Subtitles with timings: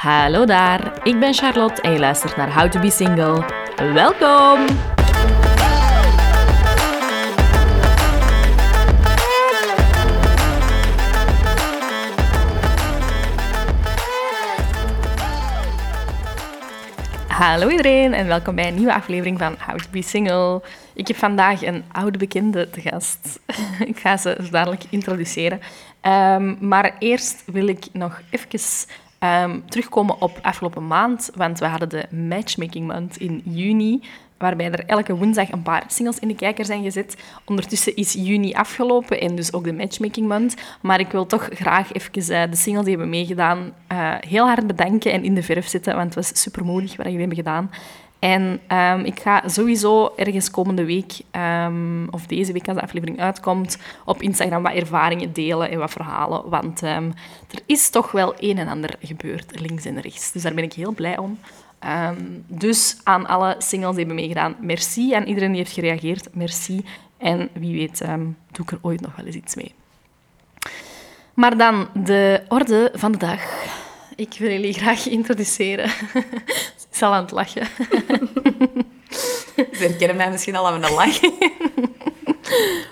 [0.00, 3.44] Hallo daar, ik ben Charlotte en je luistert naar How to Be Single.
[3.76, 4.66] Welkom!
[17.28, 20.62] Hallo iedereen en welkom bij een nieuwe aflevering van How to Be Single.
[20.94, 23.40] Ik heb vandaag een oude bekende te gast.
[23.92, 25.60] ik ga ze dadelijk introduceren.
[26.00, 28.48] Ehm, maar eerst wil ik nog even
[29.24, 34.02] um, terugkomen op afgelopen maand, want we hadden de Matchmaking Month in juni,
[34.38, 37.16] waarbij er elke woensdag een paar singles in de kijker zijn gezet.
[37.44, 40.54] Ondertussen is juni afgelopen en dus ook de Matchmaking Month.
[40.80, 44.66] Maar ik wil toch graag even uh, de singles die hebben meegedaan uh, heel hard
[44.66, 47.70] bedanken en in de verf zetten, want het was super moedig wat jullie hebben gedaan.
[48.20, 53.20] En um, ik ga sowieso ergens komende week, um, of deze week als de aflevering
[53.20, 56.48] uitkomt, op Instagram wat ervaringen delen en wat verhalen.
[56.48, 57.12] Want um,
[57.50, 60.32] er is toch wel een en ander gebeurd, links en rechts.
[60.32, 61.38] Dus daar ben ik heel blij om.
[62.46, 65.14] dus aan alle singles die hebben meegedaan, merci.
[65.14, 66.84] Aan iedereen die heeft gereageerd, merci.
[67.18, 67.98] En wie weet
[68.52, 69.74] doe ik er ooit nog wel eens iets mee.
[71.34, 73.40] Maar dan de orde van de dag.
[74.16, 75.90] Ik wil jullie graag introduceren.
[76.92, 77.66] Is al aan het lachen.
[79.56, 81.20] Ze herkennen mij misschien al aan mijn lach.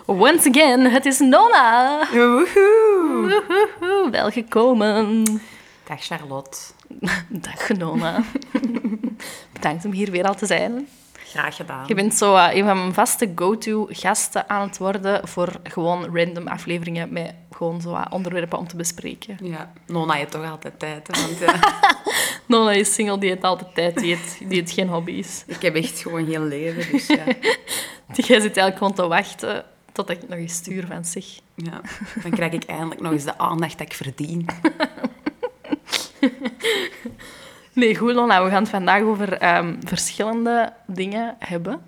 [0.07, 1.99] Once again, het is Nona.
[2.13, 3.43] Woehoe.
[3.47, 4.11] Woehoe.
[4.11, 5.23] Welgekomen.
[5.89, 6.59] Dag Charlotte.
[7.29, 8.23] Dag Nona.
[9.53, 10.89] Bedankt om hier weer al te zijn.
[11.29, 11.85] Graag gedaan.
[11.87, 16.17] Je bent zo uh, een van mijn vaste go-to gasten aan het worden voor gewoon
[16.17, 19.39] random afleveringen met gewoon zo onderwerpen om te bespreken.
[19.43, 21.07] Ja, Nona heeft toch altijd tijd.
[21.07, 21.55] Hè, want, ja.
[22.47, 25.45] Nona is single, die heeft altijd tijd, die heeft, die heeft geen hobby's.
[25.47, 27.25] Ik heb echt gewoon geen leven, dus ja.
[28.15, 31.41] Jij zit eigenlijk gewoon te wachten tot ik nog eens stuur van zich.
[31.55, 31.81] Ja,
[32.23, 34.47] dan krijg ik eindelijk nog eens de aandacht dat ik verdien.
[37.79, 38.45] Nee, goed, Lona.
[38.45, 41.81] We gaan het vandaag over um, verschillende dingen hebben.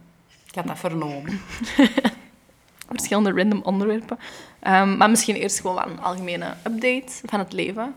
[0.46, 1.40] Ik had dat vernomen.
[2.88, 4.18] verschillende random onderwerpen.
[4.66, 7.94] Um, maar misschien eerst gewoon een algemene update van het leven.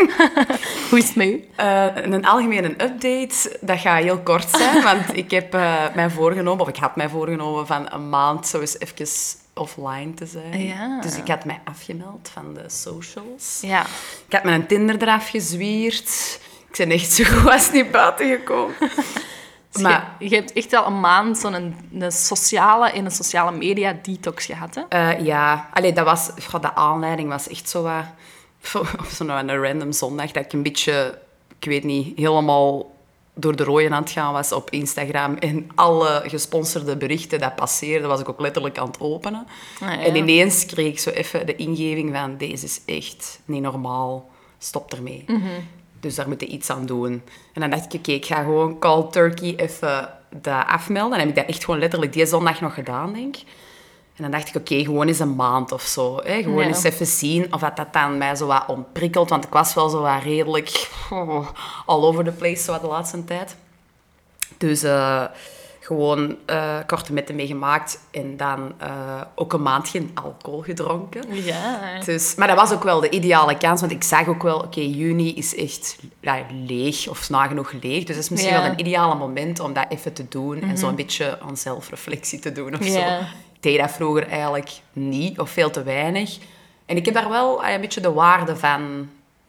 [0.90, 1.44] Hoe is het met u?
[1.60, 6.62] Uh, een algemene update, dat gaat heel kort zijn, want ik heb uh, mij voorgenomen,
[6.62, 9.06] of ik had mij voorgenomen van een maand zo eens even
[9.54, 10.64] offline te zijn.
[10.64, 11.00] Ja.
[11.00, 13.58] Dus ik had mij afgemeld van de socials.
[13.60, 13.82] Ja.
[14.26, 16.40] Ik had mijn Tinder eraf gezwierd.
[16.70, 18.74] Ik ben echt zo goed als niet buiten gekomen.
[19.72, 23.10] Dus maar, je, je, hebt echt al een maand zo'n een, een sociale en een
[23.10, 25.12] sociale media detox gehad, hè?
[25.16, 25.68] Uh, ja.
[25.72, 26.30] Allee, dat was...
[26.60, 28.04] De aanleiding was echt zo wat...
[28.98, 31.18] Op zo'n een random zondag dat ik een beetje...
[31.58, 32.96] Ik weet niet, helemaal
[33.34, 35.36] door de rooien aan het gaan was op Instagram.
[35.36, 39.46] En alle gesponsorde berichten dat passeerden, was ik ook letterlijk aan het openen.
[39.80, 40.00] Ah, ja.
[40.00, 42.36] En ineens kreeg ik zo even de ingeving van...
[42.36, 44.30] Deze is echt niet normaal.
[44.58, 45.24] Stop ermee.
[45.26, 45.68] Mm -hmm.
[46.00, 47.22] Dus daar moet je iets aan doen.
[47.54, 51.12] En dan dacht ik, oké, ik ga gewoon Call Turkey even dat afmelden.
[51.12, 53.42] En heb ik dat echt gewoon letterlijk die zondag nog gedaan, denk ik.
[54.16, 56.20] En dan dacht ik, oké, gewoon eens een maand of zo.
[56.22, 56.42] Hè?
[56.42, 56.66] Gewoon Ja.
[56.68, 59.28] eens even zien of dat, dat dan mij zo wat ontprikkelt.
[59.30, 61.48] Want ik was wel zo wat redelijk oh,
[61.86, 63.56] all over the place zo wat de laatste tijd.
[64.58, 65.24] Dus eh,
[65.88, 67.98] gewoon eh, korte metten meegemaakt.
[68.10, 71.22] En dan eh, ook een maand geen alcohol gedronken.
[71.44, 72.00] Ja.
[72.04, 74.80] Dus, maar dat was ook wel de ideale kans, want ik zag ook wel, oké,
[74.80, 78.04] juni is echt ja, leeg, of nagenoeg leeg.
[78.04, 78.62] Dus dat is misschien Ja.
[78.62, 82.38] wel een ideale moment om dat even te doen en zo een beetje aan zelfreflectie
[82.38, 82.98] te doen of zo.
[82.98, 86.38] Ik deed dat vroeger eigenlijk niet, of veel te weinig.
[86.86, 89.08] En ik heb daar wel ah, een beetje de waarde van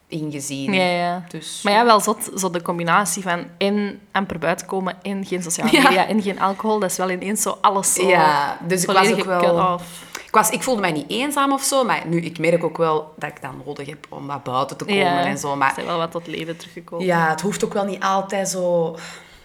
[0.10, 0.74] ingezien.
[0.74, 1.24] Ja, ja.
[1.30, 5.44] Dus, Maar ja, wel zot, zo de combinatie van en amper buiten komen en geen
[5.44, 5.82] sociale Ja.
[5.84, 9.12] media en geen alcohol, dat is wel ineens zo alles zo Ja, dus ik was
[9.12, 9.80] ook wel-.
[10.26, 13.14] Ik, was, ik voelde mij niet eenzaam of zo, maar nu, ik merk ook wel
[13.18, 15.56] dat ik dat nodig heb om wat buiten te komen Ja, en zo.
[15.56, 17.06] Maar zijn wel wat tot leven teruggekomen.
[17.06, 18.96] Ja, het hoeft ook wel niet altijd zo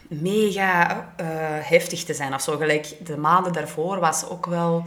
[0.08, 1.26] mega eh,
[1.60, 2.56] heftig te zijn of zo.
[2.56, 4.84] Gelijk de maanden daarvoor was ook wel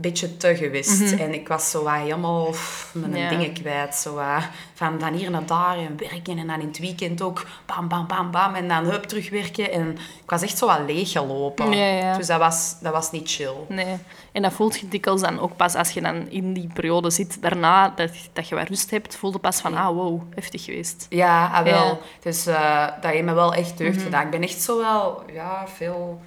[0.00, 1.12] beetje te geweest.
[1.12, 2.54] En ik was zo wat helemaal
[2.92, 3.28] mijn Ja.
[3.28, 3.94] dingen kwijt.
[3.94, 4.42] Zo wat
[4.74, 8.06] van, van hier naar daar en werken en dan in het weekend ook bam, bam,
[8.06, 8.54] bam, bam.
[8.54, 9.72] En dan hup, terugwerken.
[9.72, 9.90] En
[10.22, 11.72] ik was echt zo wat leeggelopen.
[11.72, 12.16] Ja, ja.
[12.16, 13.54] Dus dat was, dat was niet chill.
[13.68, 13.96] Nee.
[14.32, 17.42] En dat voelt je dikwijls dan ook pas als je dan in die periode zit.
[17.42, 21.06] Daarna, dat, dat je wat rust hebt, voelde pas van, ah, wow, heftig geweest.
[21.08, 21.84] Ja, ah, wel.
[21.86, 21.96] Mhm.
[22.22, 24.24] Dus eh, dat heeft me wel echt deugd gedaan.
[24.24, 26.20] Ik ben echt zo wel ja, veel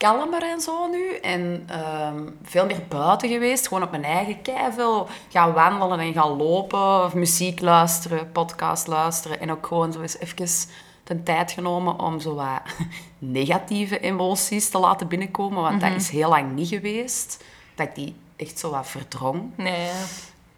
[0.00, 1.14] kalmer en zo nu.
[1.14, 3.68] En ehm, veel meer buiten geweest.
[3.68, 5.08] Gewoon op mijn eigen keivel.
[5.28, 7.04] Gaan wandelen en gaan lopen.
[7.04, 9.40] Of muziek luisteren, podcast luisteren.
[9.40, 10.68] En ook gewoon zo eens even
[11.04, 12.60] de tijd genomen om zo wat
[13.18, 15.62] negatieve emoties te laten binnenkomen.
[15.62, 17.44] Want dat is heel lang niet geweest.
[17.74, 19.50] Dat ik die echt zo wat verdrong.
[19.56, 19.90] Nee.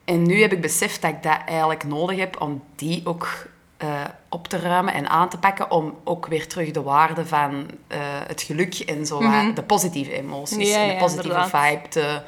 [0.04, 3.46] En nu heb ik beseft dat ik dat eigenlijk nodig heb om die ook
[3.82, 7.66] eh, op te ruimen en aan te pakken om ook weer terug de waarde van
[7.86, 12.20] eh, het geluk en zo, wat- de positieve emoties Ja, en de positieve vibe te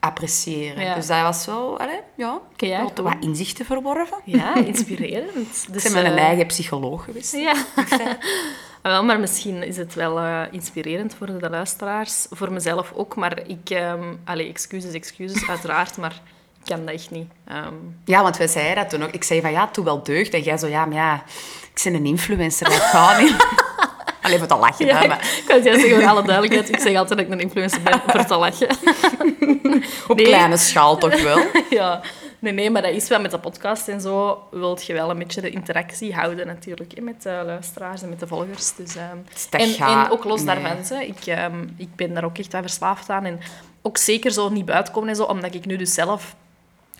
[0.00, 0.84] appreciëren.
[0.84, 0.94] Ja.
[0.94, 2.40] Dus dat was wel, allee, ja,
[2.82, 3.08] wat, cool.
[3.08, 4.18] wat inzichten verworven.
[4.24, 5.66] Ja, inspirerend.
[5.72, 7.32] Dus, Ik ben mijn eh, eigen psycholoog geweest.
[7.36, 7.54] Ja.
[8.82, 12.26] Ah, wel, maar misschien is het wel inspirerend voor de luisteraars.
[12.30, 13.70] Voor mezelf ook, maar ik...
[13.70, 16.20] ehm allee, excuses, excuses, uiteraard, maar
[16.68, 17.30] kan dat echt niet.
[17.46, 17.74] Ehm,
[18.04, 19.10] Ja, want wij zeiden dat toen ook.
[19.10, 20.34] Ik zei van, ja, doe wel deugd.
[20.34, 21.22] En jij zo, ja, maar ja,
[21.74, 23.36] ik ben een influencer, dat gaat niet.
[24.22, 26.68] Alleen voor te lachen, ja, hè, ik maar kan het juist zeggen voor alle duidelijkheid.
[26.68, 28.68] Ik zeg altijd dat ik een influencer ben, voor te lachen.
[30.08, 30.26] op Nee.
[30.26, 31.44] kleine schaal toch wel.
[31.70, 32.00] ja.
[32.38, 34.42] Nee, nee, maar dat is wel met de podcast en zo.
[34.50, 38.20] Wilt je wel een beetje de interactie houden natuurlijk, hè, met de luisteraars en met
[38.20, 38.74] de volgers.
[38.74, 39.16] Dus, ehm,
[39.50, 40.54] dat en, ook los nee.
[40.54, 41.02] daarvan, hè.
[41.04, 43.24] Ik, ehm, ik ben daar ook echt wel verslaafd aan.
[43.24, 43.40] En
[43.82, 46.34] ook zeker zo niet buiten komen en zo, omdat ik nu dus zelf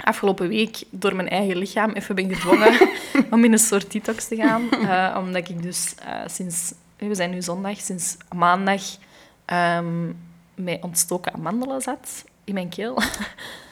[0.04, 2.88] afgelopen week door mijn eigen lichaam even ben gedwongen
[3.30, 4.70] om in een soort detox te gaan.
[4.70, 8.82] Eh, omdat ik dus eh, sinds, we zijn nu zondag, sinds maandag
[9.44, 10.12] ehm,
[10.54, 13.02] met ontstoken amandelen zat in mijn keel.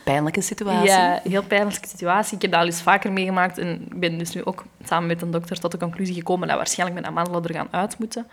[0.05, 0.89] Pijnlijke situatie.
[0.89, 2.37] Ja, heel pijnlijke situatie.
[2.37, 5.23] Ik heb dat al eens vaker meegemaakt en ik ben dus nu ook samen met
[5.23, 8.27] een dokter tot de conclusie gekomen dat waarschijnlijk mijn amandelen er gaan uit moeten.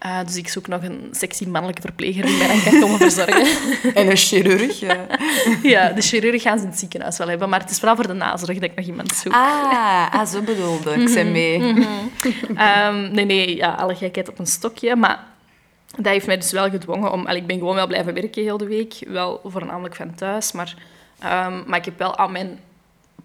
[0.00, 3.46] Eh, dus ik zoek nog een sexy mannelijke verpleger die mij dan kan komen verzorgen.
[3.94, 4.80] En een chirurg.
[4.80, 5.06] ja.
[5.62, 8.06] ja, de chirurg gaan ze in het ziekenhuis wel hebben, maar het is vooral voor
[8.06, 9.32] de nazorg dat ik nog iemand zoek.
[9.32, 11.08] Ah, ah, zo bedoelde ik.
[11.08, 11.86] zijn mee.
[12.56, 14.96] Ehm, nee, nee, ja, alle gekheid op een stokje.
[14.96, 15.24] Maar
[15.96, 17.26] dat heeft mij dus wel gedwongen om...
[17.28, 18.94] ik ben gewoon wel blijven werken heel de week.
[19.08, 20.52] Wel voornamelijk van thuis.
[20.52, 20.74] Maar,
[21.18, 22.58] ehm, maar ik heb wel al mijn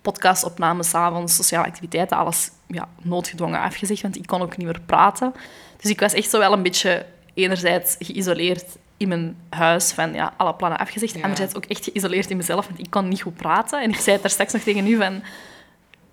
[0.01, 4.01] podcastopnames, avonds, sociale activiteiten, alles ja, noodgedwongen afgezegd.
[4.01, 5.33] Want ik kon ook niet meer praten.
[5.81, 8.65] Dus ik was echt zo wel een beetje enerzijds geïsoleerd
[8.97, 11.13] in mijn huis, van ja, alle plannen afgezegd.
[11.13, 11.21] Ja.
[11.21, 13.81] Anderzijds ook echt geïsoleerd in mezelf, want ik kon niet goed praten.
[13.81, 15.21] En ik zei het daar straks nog tegen u van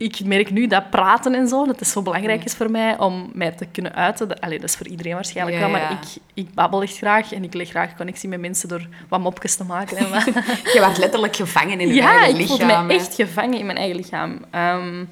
[0.03, 3.31] ik merk nu dat praten en zo, dat het zo belangrijk is voor mij om
[3.33, 4.29] mij te kunnen uiten.
[4.29, 5.91] Dat, allee, dat is voor iedereen waarschijnlijk Ja, wel, maar ja.
[5.91, 9.57] ik, ik babbel echt graag en ik leg graag connectie met mensen door wat mopjes
[9.57, 9.97] te maken.
[9.97, 10.25] En wat.
[10.75, 12.87] Je werd letterlijk gevangen in je ja, eigen ik voelde lichaam.
[12.87, 14.39] mij echt gevangen in mijn eigen lichaam.
[14.51, 15.05] Ehm,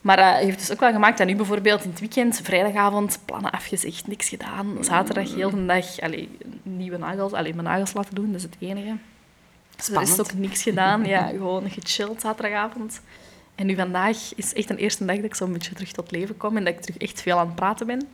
[0.00, 3.50] maar dat heeft dus ook wel gemaakt dat nu bijvoorbeeld in het weekend, vrijdagavond, plannen
[3.50, 4.76] afgezegd, niks gedaan.
[4.80, 6.28] Zaterdag heel de dag allee,
[6.62, 8.96] nieuwe nagels, allee, mijn nagels laten doen, dat is het enige.
[9.76, 11.04] Dus er is ook niks gedaan.
[11.04, 13.00] Ja, gewoon gechilled zaterdagavond.
[13.54, 16.36] En nu vandaag is echt een eerste dag dat ik zo'n beetje terug tot leven
[16.36, 18.08] kom en dat ik terug echt veel aan het praten ben.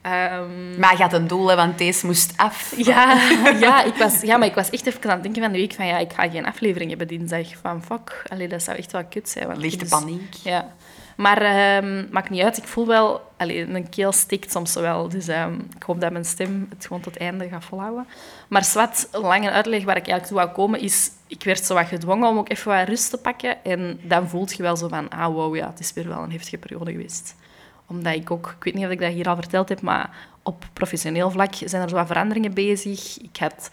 [0.00, 2.72] Ehm, Maar je had een doel, hè, want deze moest af.
[2.76, 3.30] ja,
[3.60, 5.72] ja, ik was, ja, maar ik was echt even aan het denken van de week
[5.72, 7.56] van ja, ik ga geen aflevering hebben dinsdag.
[7.62, 9.46] Van fuck, allee, dat zou echt wel kut zijn.
[9.46, 10.34] want Lichte dus- paniek.
[10.42, 10.74] Ja.
[11.16, 12.56] Maar ehm, maakt niet uit.
[12.56, 13.30] Ik voel wel...
[13.36, 15.08] Allee, mijn keel stikt soms wel.
[15.08, 18.06] Dus ehm, ik hoop dat mijn stem het gewoon tot het einde gaat volhouden.
[18.48, 21.10] Maar zwart, een lange uitleg waar ik eigenlijk toe wou komen is...
[21.26, 23.64] Ik werd zo wat gedwongen om ook even wat rust te pakken.
[23.64, 25.08] En dan voelt je wel zo van...
[25.08, 27.34] Ah, wow, ja, het is weer wel een heftige periode geweest.
[27.86, 28.54] Omdat ik ook...
[28.58, 30.10] Ik weet niet of ik dat hier al verteld heb, maar
[30.42, 33.18] op professioneel vlak zijn er zo wat veranderingen bezig.
[33.18, 33.70] Ik had...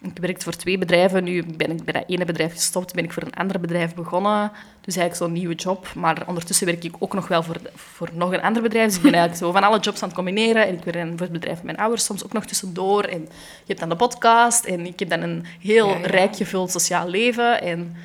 [0.00, 1.24] Ik werkte voor twee bedrijven.
[1.24, 4.52] Nu ben ik bij dat ene bedrijf gestopt, ben ik voor een ander bedrijf begonnen.
[4.80, 5.92] Dus eigenlijk zo'n nieuwe job.
[5.94, 8.86] Maar ondertussen werk ik ook nog wel voor, voor nog een ander bedrijf.
[8.86, 10.66] Dus ik ben eigenlijk zo van alle jobs aan het combineren.
[10.66, 13.02] En ik werk voor het bedrijf van mijn ouders soms ook nog tussendoor.
[13.04, 13.28] En je
[13.66, 14.64] hebt dan de podcast.
[14.64, 16.06] En ik heb dan een heel Ja, ja.
[16.06, 17.62] rijk gevuld sociaal leven.
[17.62, 17.96] En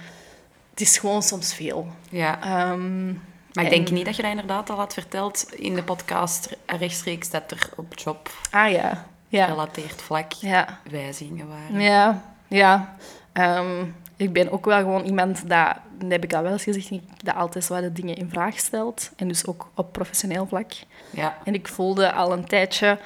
[0.69, 1.87] het is gewoon soms veel.
[2.09, 2.41] Ja.
[2.41, 3.05] Ehm,
[3.53, 6.55] Maar ik en- denk niet dat je dat inderdaad al had verteld in de podcast
[6.65, 9.05] rechtstreeks dat er op job Ah ja.
[9.41, 10.79] Gerelateerd vlak Ja.
[10.89, 11.81] wijzigingen waren.
[11.81, 12.95] Ja, ja.
[13.33, 13.85] Ehm,
[14.17, 16.89] ik ben ook wel gewoon iemand dat, dat heb ik al wel eens gezegd,
[17.23, 19.11] dat altijd zo wat de dingen in vraag stelt.
[19.15, 20.71] En dus ook op professioneel vlak.
[21.09, 21.37] Ja.
[21.43, 22.97] En ik voelde al een tijdje...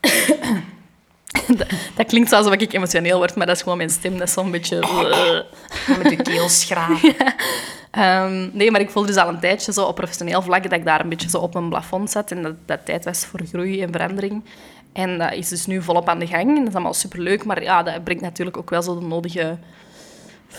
[1.56, 4.18] dat, dat klinkt zo alsof ik emotioneel word, maar dat is gewoon mijn stem.
[4.18, 4.76] Dat is zo'n beetje...
[6.02, 7.14] Met je keel schrapen.
[7.90, 10.84] Ehm, nee, maar ik voelde dus al een tijdje zo op professioneel vlak dat ik
[10.84, 13.82] daar een beetje zo op mijn plafond zat en dat dat tijd was voor groei
[13.82, 14.44] en verandering.
[14.94, 17.62] En dat is dus nu volop aan de gang en dat is allemaal superleuk, maar
[17.62, 19.58] ja, dat brengt natuurlijk ook wel zo de nodige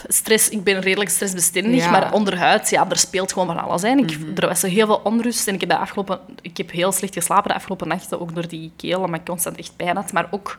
[0.08, 0.50] stress.
[0.50, 1.90] Ik ben redelijk stressbestendig, Ja.
[1.90, 3.82] maar onderhuid, ja, er speelt gewoon van alles.
[3.82, 3.88] Hè.
[3.88, 6.72] En Ik, Er was zo heel veel onrust en ik heb, de afgelopen, ik heb
[6.72, 9.96] heel slecht geslapen de afgelopen nachten, ook door die keel, omdat ik constant echt pijn
[9.96, 10.58] had, maar ook,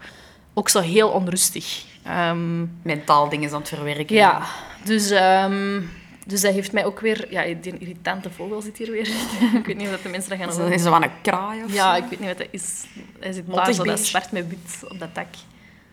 [0.54, 1.84] ook zo heel onrustig.
[2.02, 4.16] Ehm, Mentaal dingen aan het verwerken.
[4.16, 4.40] ja,
[4.84, 5.80] dus, ehm,
[6.26, 7.26] dus dat heeft mij ook weer...
[7.30, 9.08] Ja, die irritante vogel zit hier weer.
[9.60, 10.70] ik weet niet of dat de mensen dat gaan Is horen.
[10.70, 12.02] dat zo van een kraai of Ja, zo?
[12.02, 12.84] ik weet niet wat dat is.
[13.20, 15.26] Hij zit daar zo dat zwart met wit op dat dak.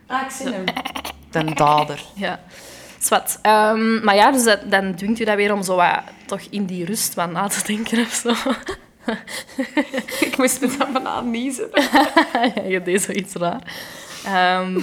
[0.07, 0.65] Ah, ik zie hem.
[1.31, 2.03] De dader.
[2.15, 2.39] Ja,
[2.99, 3.39] zwart.
[3.41, 6.65] Ehm, maar ja, dus dat, dan dwingt u dat weer om zo wat, toch in
[6.65, 8.29] die rust wat na te denken of zo.
[10.27, 11.69] ik moest met dat banaan niezen.
[12.55, 13.61] ja, je deed zoiets raar.
[14.25, 14.81] Ehm,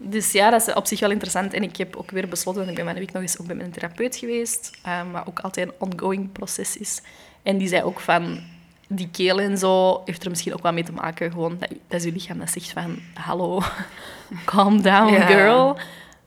[0.00, 1.52] dus ja, dat is op zich wel interessant.
[1.52, 3.46] En ik heb ook weer besloten, want ik ben van de week nog eens ook
[3.46, 7.02] bij mijn therapeut geweest, ehm, wat ook altijd een ongoing proces is.
[7.42, 8.40] En die zei ook van,
[8.88, 11.30] die keel en zo heeft er misschien ook wel mee te maken.
[11.30, 12.98] Gewoon dat, dat is je lichaam dat zegt van...
[13.14, 13.60] Hallo,
[14.44, 15.26] calm down, Ja.
[15.26, 15.76] girl.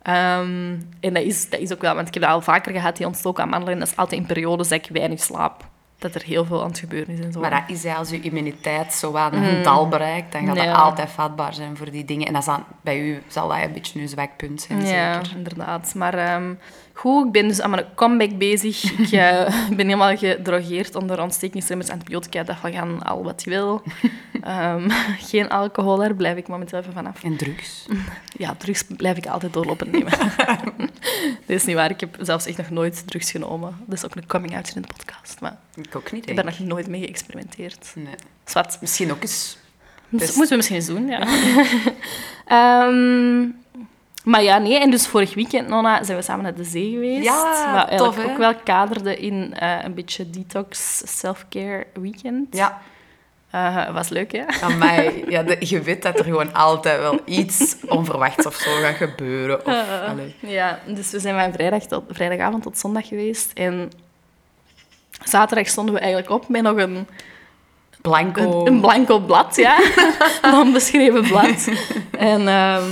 [0.01, 1.95] Ehm, en dat is, dat is ook wel...
[1.95, 3.79] Want ik heb dat al vaker gehad, die ontstoken aanmandelen.
[3.79, 5.69] Dat is altijd in periodes dat ik weinig slaap.
[6.01, 7.39] Dat er heel veel aan het gebeuren is en zo.
[7.39, 10.65] Maar dat is als je immuniteit zo aan een dal bereikt, dan gaat Ja.
[10.65, 12.27] dat altijd vatbaar zijn voor die dingen.
[12.27, 12.43] En dat
[12.81, 15.37] bij u zal dat een beetje een zwak punt zijn, Ja, zeker.
[15.37, 15.93] inderdaad.
[15.95, 16.53] Maar ehm,
[16.93, 18.83] goed, ik ben dus aan mijn comeback bezig.
[18.83, 22.43] Ik eh, ben helemaal gedrogeerd onder ontstekingsremmers, antibiotica.
[22.43, 23.81] Dat van al wat je wil.
[24.41, 24.89] Ehm,
[25.31, 27.23] geen alcohol, daar blijf ik momenteel even vanaf.
[27.23, 27.85] En drugs.
[28.37, 30.11] Ja, drugs blijf ik altijd doorlopen nemen.
[31.45, 31.89] dat is niet waar.
[31.89, 33.75] Ik heb zelfs echt nog nooit drugs genomen.
[33.85, 35.39] Dat is ook een coming-out in de podcast.
[35.41, 37.91] Maar Ik ook niet, ik heb daar nog nooit mee geëxperimenteerd.
[37.95, 38.15] Nee.
[38.45, 38.77] Zwat.
[38.81, 39.57] Misschien ook eens...
[40.09, 41.27] Dat Dus- moeten we misschien eens doen, ja.
[42.45, 43.47] Ehm,
[44.23, 44.79] maar ja, nee.
[44.79, 47.23] En dus vorig weekend, Nonna, zijn we samen naar de zee geweest.
[47.23, 52.55] Ja, wat eigenlijk tof, ook wel kaderde in eh, een beetje detox self-care weekend.
[52.57, 52.81] Ja,
[53.51, 54.43] Eh, was leuk, hè?
[54.61, 55.23] aan mij...
[55.27, 59.65] Ja, de- je weet dat er gewoon altijd wel iets onverwachts of zo gaat gebeuren.
[59.65, 59.75] Of,
[60.07, 60.35] allee.
[60.39, 63.51] Ja, dus we zijn van vrijdag tot, vrijdagavond tot zondag geweest.
[63.53, 63.91] En
[65.23, 67.07] zaterdag stonden we eigenlijk op met nog een,
[68.01, 68.59] Blanco.
[68.65, 69.77] een, een blanco blad, ja.
[70.41, 71.67] een onbeschreven blad.
[72.17, 72.83] En, ehm,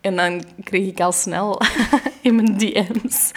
[0.00, 1.60] en dan kreeg ik al snel
[2.22, 3.30] in mijn DM's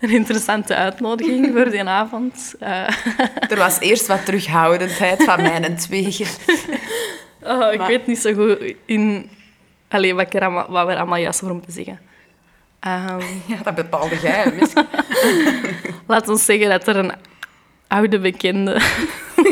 [0.00, 2.54] een interessante uitnodiging voor die avond.
[2.60, 2.88] Eh,
[3.48, 5.64] Er was eerst wat terughoudendheid van mijn
[7.42, 9.30] oh, ik Maar- weet niet zo goed in...
[9.88, 12.00] Allee, wat, er allemaal, wat we er allemaal juist over moeten zeggen.
[12.80, 14.52] Ehm, Ja, dat bepaalde jij.
[16.06, 17.12] Laat ons zeggen dat er een
[17.88, 18.80] oude bekende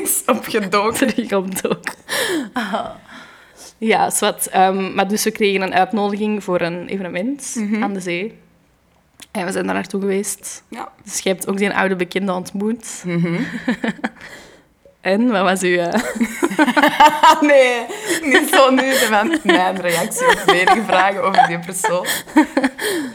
[0.02, 1.08] is opgedoken.
[2.52, 2.86] Ah.
[3.78, 4.48] Ja, zwart.
[4.48, 8.38] Ehm, maar dus we kregen een uitnodiging voor een evenement aan de zee.
[9.30, 10.64] En we zijn daar naartoe geweest.
[10.68, 10.92] Ja.
[11.04, 13.04] Dus je hebt ook die oude bekende ontmoet.
[15.04, 15.76] en, wat was uw...
[15.78, 15.92] eh,
[17.50, 17.86] nee,
[18.22, 22.06] niet zo nu van mijn reactie op enige vragen over die persoon.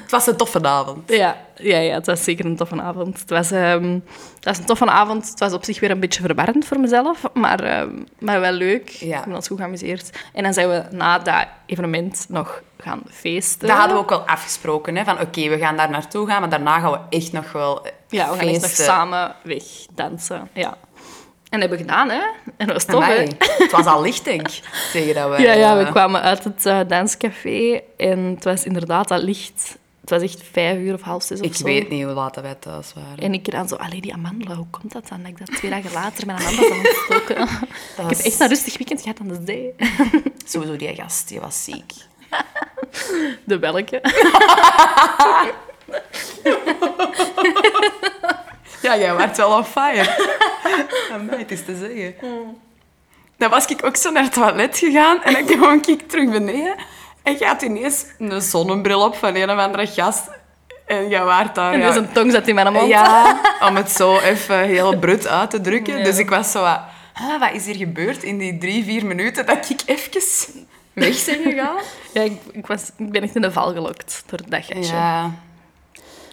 [0.01, 1.09] Het was een toffe avond.
[1.11, 3.19] Ja, ja, ja, het was zeker een toffe avond.
[3.19, 3.93] Het was, ehm,
[4.35, 5.29] het was een toffe avond.
[5.29, 8.89] Het was op zich weer een beetje verwarrend voor mezelf, maar, ehm, maar wel leuk.
[8.89, 9.17] Ja.
[9.17, 10.09] Ik heb ons goed geamuseerd.
[10.33, 13.67] En dan zijn we na dat evenement nog gaan feesten.
[13.67, 14.95] Dat hadden we ook wel afgesproken.
[14.95, 15.03] Hè?
[15.03, 18.29] Van oké, we gaan daar naartoe gaan, maar daarna gaan we echt nog wel Ja,
[18.31, 18.85] we gaan echt nog feesten.
[18.85, 20.49] samen weg dansen.
[20.53, 20.77] Ja.
[21.49, 22.21] En dat hebben we gedaan, hè?
[22.57, 23.27] En dat was tof, hè?
[23.63, 24.61] Het was al licht, denk ik,
[24.93, 25.41] tegen dat we...
[25.41, 29.77] Ja, ja, we eh, kwamen uit het eh, danscafé en het was inderdaad al licht.
[30.01, 31.63] Het was echt vijf uur of half zes of Ik zo.
[31.63, 33.17] weet niet hoe laat wij thuis waren.
[33.17, 35.21] En ik dan zo, allee, die amandelen, hoe komt dat dan?
[35.21, 37.41] Dat ik dat twee dagen later met amandelen had ontstoken.
[38.09, 39.75] ik heb echt een rustig weekend gehad aan de zee.
[40.51, 41.93] Sowieso, die gast, die was ziek.
[43.43, 44.01] De welke?
[48.81, 50.27] Ja, jij werd wel on fire.
[51.13, 52.15] Amai, het is te zeggen.
[53.37, 56.75] Dan was ik ook zo naar het toilet gegaan en dan kwam ik terug beneden.
[57.23, 60.29] En je had ineens een zonnebril op van een of andere gast.
[60.85, 61.73] En jij waart daar...
[61.73, 62.87] En ja, dus een tong zat in mijn mond.
[62.87, 65.97] Ja, om het zo even heel brut uit te drukken.
[65.97, 66.03] Ja.
[66.03, 66.79] Dus ik was zo wat...
[67.13, 70.11] Ah, wat is hier gebeurd in die drie, vier minuten dat ik even
[70.93, 71.75] weg ben gegaan?
[72.13, 74.93] Ja, ik, ik, was, ik ben echt in de val gelokt door dat gatje.
[74.93, 75.31] Ja.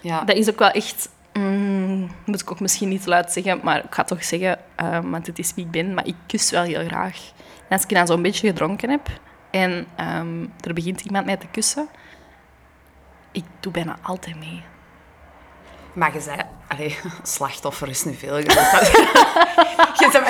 [0.00, 0.24] Ja.
[0.24, 1.08] Dat is ook wel echt...
[1.38, 5.10] mm, moet ik ook misschien niet te luid zeggen, maar ik ga toch zeggen, ehm,
[5.10, 7.32] want het is wie ik ben, maar ik kus wel heel graag.
[7.68, 9.08] En als ik dan zo'n beetje gedronken heb
[9.50, 11.88] en ehm, er begint iemand mij te kussen,
[13.32, 14.62] ik doe bijna altijd mee.
[15.92, 16.40] Maar je zei...
[16.68, 18.38] Allee, slachtoffer is nu veel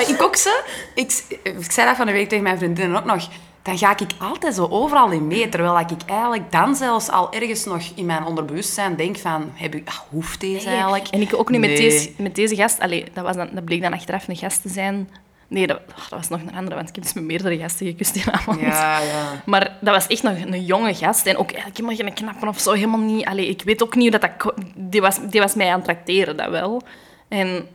[0.09, 0.49] ik ook zo...
[0.95, 3.29] Ik, ik zei dat van de week tegen mijn vriendinnen ook nog.
[3.67, 5.49] Dan ga ik altijd zo overal in mee.
[5.49, 9.51] Terwijl ik eigenlijk dan zelfs al ergens nog in mijn onderbewustzijn denk van...
[9.53, 11.07] Heb ik, ah, hoeft deze eigenlijk?
[11.07, 12.79] En ik ook niet met, deze, met deze gast.
[12.79, 15.09] Allee, dat, was dan, dat bleek dan achteraf een gast te zijn.
[15.47, 17.87] Nee, dat, oh, dat was nog een andere, want ik heb dus met meerdere gasten
[17.87, 18.59] gekust die avond.
[18.59, 19.41] Ja, ja.
[19.45, 21.25] Maar dat was echt nog een jonge gast.
[21.25, 22.73] En ook eigenlijk helemaal geen knappen of zo.
[22.73, 23.25] Helemaal niet.
[23.25, 24.31] Allee, ik weet ook niet hoe dat...
[24.39, 26.81] dat die, was, die was mij aan het tracteren, dat wel.
[27.27, 27.67] En,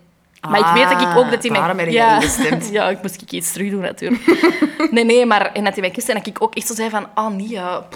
[0.51, 1.61] maar ik weet dat ik ook dat hij mij...
[1.61, 2.69] Ah, daarom ja, ingestemd.
[2.77, 4.25] ja, ik moest ik iets terug doen, natuurlijk.
[4.91, 6.91] nee, nee, maar en dat hij mij kuste en dat ik ook echt zo zei
[6.91, 7.07] van...
[7.15, 7.87] Oh, nee, ja...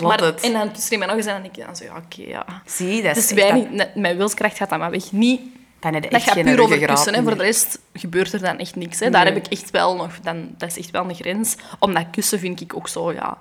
[0.00, 0.40] Maar, het.
[0.40, 1.84] en dan kuste hij mij nog eens en ik dan zo...
[1.84, 2.44] Ja, oké, ja.
[2.66, 5.12] Zie, dat is Dus wij dat- niet, mijn wilskracht gaat dan maar weg.
[5.12, 5.40] Niet,
[5.80, 7.14] Dan heb je dat gaat puur over kussen.
[7.14, 7.22] Hè.
[7.22, 9.00] Voor de rest gebeurt er dan echt niks.
[9.00, 9.10] Hè.
[9.10, 10.10] Daar heb ik echt wel nog...
[10.22, 11.56] Dan, dat is echt wel een grens.
[11.78, 13.38] Omdat kussen vind ik ook zo, ja...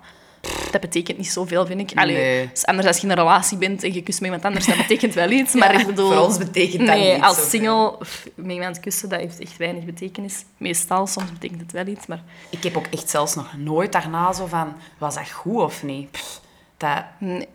[0.72, 1.98] Dat betekent niet zoveel, vind ik.
[1.98, 2.50] Allee, Nee.
[2.62, 5.14] anders als je in een relatie bent en je kust met iemand anders, dat betekent
[5.14, 5.54] wel iets.
[5.54, 6.12] Maar ik bedoel...
[6.12, 7.50] voor ons betekent dat nee, niet als zoveel.
[7.50, 10.46] single pff, met iemand kussen, dat heeft echt weinig betekenis.
[10.58, 12.24] Meestal, soms betekent het wel iets, maar...
[12.50, 14.74] Ik heb ook echt zelfs nog nooit daarna zo van...
[14.98, 16.12] Was dat goed of niet?
[16.12, 16.41] Pff,
[16.82, 17.04] Dat,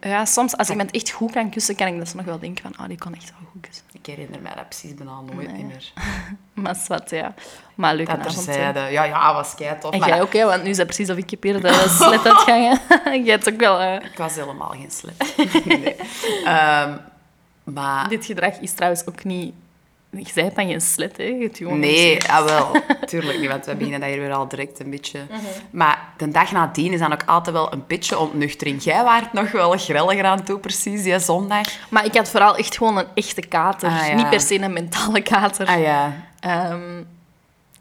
[0.00, 2.84] Ja, soms als iemand echt goed kan kussen, kan ik dat nog wel denken van,
[2.84, 3.84] oh, die kan echt wel goed kussen.
[3.92, 5.64] ik herinner mij dat precies bijna nooit Nee.
[5.64, 5.92] meer.
[6.54, 7.34] Maar zwart, ja.
[7.74, 8.44] Maar leuke Dat avond.
[8.44, 8.80] terzijde.
[8.80, 9.92] Ja, ja, was kei tof.
[9.92, 12.26] En maar jij ook, hè, want nu is het precies of ik hier de slet
[12.26, 12.80] uitgangen.
[13.24, 13.80] jij hebt ook wel...
[13.80, 15.34] eh, Ik was helemaal geen slet.
[15.64, 15.96] nee.
[16.44, 16.96] Ehm,
[17.64, 18.08] maar...
[18.08, 19.54] Dit gedrag is trouwens ook niet...
[20.18, 21.22] Je zei het dan geen slet, hè?
[21.22, 22.76] Je Nee, een ah, wel.
[23.06, 25.20] Tuurlijk niet, want we beginnen dat hier weer al direct een beetje...
[25.30, 25.40] Mhm.
[25.70, 28.82] Maar de dag nadien is dan ook altijd wel een beetje ontnuchtering.
[28.82, 31.66] Jij waart nog wel grelliger aan toe, precies, die zondag.
[31.90, 33.88] Maar ik had vooral echt gewoon een echte kater.
[33.88, 34.14] Ah, ja.
[34.14, 35.66] Niet per se een mentale kater.
[35.66, 36.12] Ah ja.
[36.40, 37.02] Ehm,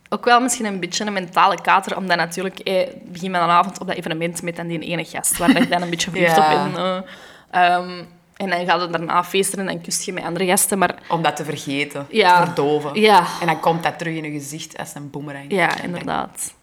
[0.09, 2.59] ook wel misschien een beetje een mentale kater, omdat natuurlijk...
[2.59, 5.69] Eh, begin van de avond op dat evenement met dan die ene gast, waar ik
[5.69, 6.65] dan een beetje verliefd Ja.
[6.65, 6.83] op ben.
[6.83, 7.73] eh.
[7.75, 8.03] Ehm,
[8.35, 10.95] en dan gaat het daarna feesten en dan kust je met andere gasten, maar...
[11.09, 12.39] Om dat te vergeten, Ja.
[12.39, 13.01] te verdoven.
[13.01, 13.25] Ja.
[13.41, 15.45] En dan komt dat terug in je gezicht als een boemerang.
[15.51, 16.53] Ja, inderdaad.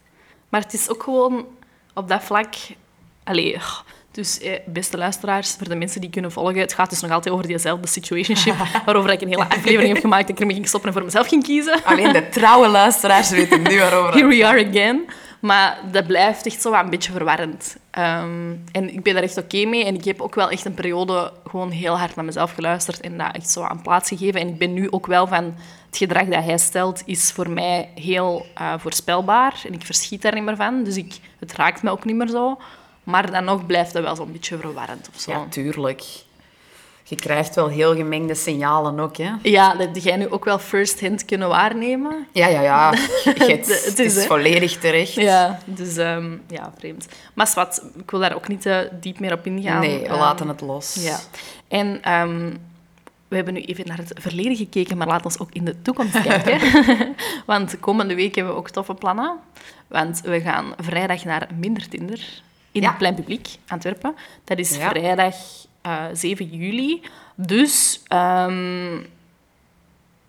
[0.48, 1.46] Maar het is ook gewoon
[1.94, 2.54] op dat vlak...
[3.24, 3.58] Allee,
[4.10, 7.34] dus eh, beste luisteraars, voor de mensen die kunnen volgen, het gaat dus nog altijd
[7.34, 8.54] over diezelfde situationship,
[8.86, 11.28] waarover ik een hele aflevering heb gemaakt en ik ermee ging stoppen en voor mezelf
[11.28, 11.84] ging kiezen.
[11.84, 15.04] Alleen de trouwe luisteraars weten nu waarover Here we are again.
[15.42, 17.76] Maar dat blijft echt zo wat een beetje verwarrend.
[17.90, 19.84] Ehm, en ik ben daar echt oké mee.
[19.84, 23.18] En ik heb ook wel echt een periode gewoon heel hard naar mezelf geluisterd en
[23.18, 24.40] dat echt zo aan plaats gegeven.
[24.40, 25.54] En ik ben nu ook wel van...
[25.86, 29.62] Het gedrag dat hij stelt is voor mij heel eh, voorspelbaar.
[29.66, 30.82] En ik verschiet daar niet meer van.
[30.82, 32.58] Dus ik, het raakt me ook niet meer zo.
[33.04, 35.30] Maar dan nog blijft het wel zo'n beetje verwarrend of zo.
[35.30, 36.04] Ja, tuurlijk.
[37.04, 39.30] Je krijgt wel heel gemengde signalen ook, hè?
[39.42, 42.26] Ja, dat heb jij nu ook wel first-hand kunnen waarnemen.
[42.32, 42.92] Ja, ja, ja.
[43.24, 45.12] Het, is, volledig terecht.
[45.14, 47.06] Ja, dus ehm, ja, vreemd.
[47.34, 49.80] Maar wat, ik wil daar ook niet te diep meer op ingaan.
[49.80, 50.94] Nee, we Ehm, laten het los.
[51.00, 51.18] Ja.
[51.68, 52.50] En ehm,
[53.28, 56.20] we hebben nu even naar het verleden gekeken, maar laten we ook in de toekomst
[56.28, 56.60] kijken.
[57.46, 59.36] Want de komende week hebben we ook toffe plannen.
[59.86, 62.42] Want we gaan vrijdag naar Minder Tinder
[62.72, 62.88] in Ja.
[62.88, 64.14] het Plein Publiek, Antwerpen.
[64.44, 64.88] Dat is Ja.
[64.88, 65.34] vrijdag
[65.82, 67.02] eh, 7 juli.
[67.34, 68.96] Dus ehm,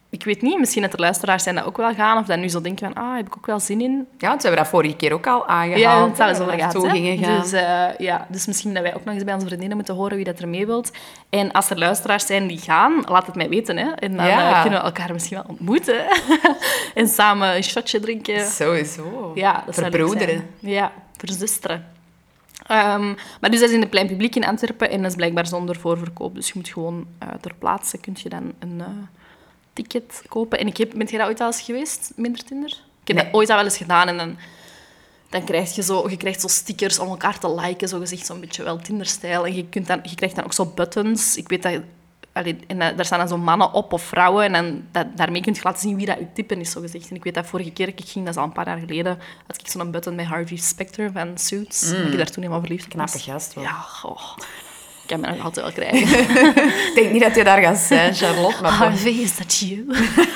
[0.09, 2.49] ik weet niet, misschien dat er luisteraars zijn dat ook wel gaan, of dat nu
[2.49, 4.07] zo denken van, ah, heb ik ook wel zin in.
[4.17, 6.17] Ja, want we hebben dat vorige keer ook al aangehaald.
[6.17, 6.87] Ja, dat is al gehad.
[7.23, 7.41] gaan.
[7.41, 10.15] Dus, eh, ja, dus misschien dat wij ook nog eens bij onze vriendinnen moeten horen
[10.15, 10.91] wie dat er mee wilt.
[11.29, 13.77] En als er luisteraars zijn die gaan, laat het mij weten.
[13.77, 13.89] Hè.
[13.91, 14.49] En dan Ja.
[14.55, 16.05] eh, kunnen we elkaar misschien wel ontmoeten.
[16.95, 18.47] en samen een shotje drinken.
[18.47, 19.31] Sowieso.
[19.35, 20.47] Ja, dat Verbroederen.
[20.59, 21.91] Ja, verzusteren.
[22.67, 25.47] Ehm, maar dus dat is in het Plein Publiek in Antwerpen en dat is blijkbaar
[25.47, 26.35] zonder voorverkoop.
[26.35, 28.87] Dus je moet gewoon eh, ter plaatse kun je dan een eh,
[29.73, 30.59] ticket kopen.
[30.59, 32.69] En ik heb, bent je dat ooit al eens geweest, Minder Tinder?
[33.01, 33.25] Ik heb Nee.
[33.25, 34.37] dat ooit al wel eens gedaan en dan,
[35.29, 38.39] dan krijg je zo, je krijgt zo stickers om elkaar te liken, zo gezegd, zo'n
[38.39, 39.45] beetje wel Tinder-stijl.
[39.45, 41.37] En je, kunt dan, je krijgt dan ook zo buttons.
[41.37, 41.81] Ik weet dat...
[42.33, 44.43] Allee, en dat- daar staan dan zo mannen op of vrouwen.
[44.45, 47.09] En dan, dat, daarmee kun je laten zien wie dat je type is, zo gezegd.
[47.09, 49.19] En ik weet dat vorige keer ik ging, dat is al een paar jaar geleden,
[49.47, 51.91] had ik zo'n button met Harvey Specter van Suits.
[51.91, 53.63] En ik daar toen helemaal verliefd Knappe gast wel.
[53.63, 53.85] Ja.
[55.01, 56.19] Ik kan me nog altijd wel krijgen.
[56.89, 58.61] Ik denk niet dat je daar gaat zijn, Charlotte.
[58.61, 59.85] Maar Harvey, is that you?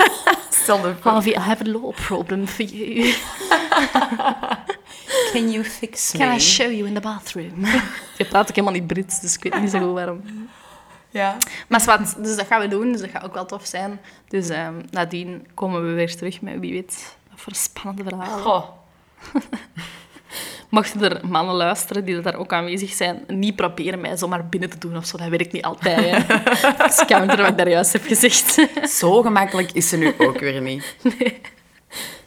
[0.62, 0.96] stel voor.
[1.00, 3.14] Harvey, I have a little problem for you.
[5.32, 6.18] Can you fix me?
[6.18, 7.64] Can I show you in the bathroom?
[8.16, 10.22] Je praat ook helemaal niet Brits, dus ik weet niet zo goed waarom.
[11.18, 11.36] Ja.
[11.68, 14.00] Maar dus dat gaan we doen, dus dat gaat ook wel tof zijn.
[14.28, 18.44] Dus ehm, nadien komen we weer terug met wie weet wat voor spannende verhalen.
[18.44, 18.64] Goh.
[20.68, 24.78] Mochten er mannen luisteren die daar ook aanwezig zijn, niet proberen mij zomaar binnen te
[24.78, 25.16] doen of zo.
[25.16, 26.26] Dat werkt niet altijd.
[26.26, 27.04] Hè.
[27.14, 28.68] Counter wat ik daar juist heb gezegd.
[28.82, 30.96] Zo gemakkelijk is ze nu ook weer niet.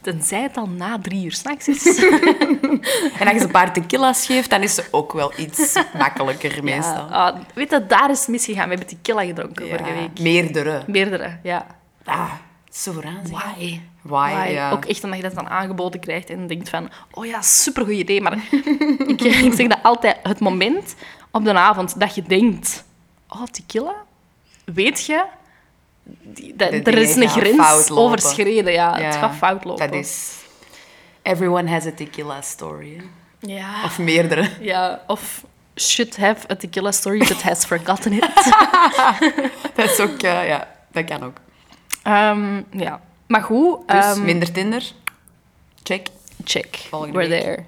[0.02, 1.86] Tenzij het al na drie uur s'nachts is.
[3.20, 6.64] En als je ze een paar tequila's geeft, dan is ze ook wel iets makkelijker
[6.64, 7.08] meestal.
[7.10, 8.70] Ja, ah, weet je, daar is het misgegaan.
[8.70, 10.20] We hebben tequila gedronken vorige week.
[10.20, 10.84] Meerdere.
[10.88, 11.66] Meerdere, ja.
[12.06, 12.32] Ah,
[12.72, 13.30] zo zeg.
[13.30, 13.80] Why?
[14.02, 14.72] Why, ja.
[14.72, 16.90] Ook echt omdat je dat dan aangeboden krijgt en denkt van...
[17.12, 18.22] Oh ja, supergoed idee.
[18.22, 18.34] Maar
[19.08, 20.18] ik, ik zeg dat altijd.
[20.24, 20.96] Het moment
[21.32, 22.84] op de avond dat je denkt...
[23.30, 23.96] Oh, tequila?
[24.66, 25.26] Weet je...
[26.04, 28.74] die- dat, De er is een grens overschreden.
[28.74, 29.90] Ja, het gaat fout lopen.
[29.92, 30.40] Dat is...
[31.22, 32.96] Everyone has a tequila story.
[32.98, 33.04] hè.
[33.54, 33.84] Ja.
[33.84, 34.50] Of meerdere.
[34.60, 35.44] ja, of
[35.76, 38.30] should have a tequila story but has forgotten it.
[39.76, 40.22] Dat is ook...
[40.22, 41.38] eh, ja, dat kan ook.
[42.04, 43.02] Ehm, ja.
[43.28, 44.84] Maar goed, Dus ehm, minder Tinder.
[45.84, 46.08] Check.
[46.44, 46.76] check.
[46.90, 47.42] Volgende We're week.
[47.42, 47.64] there.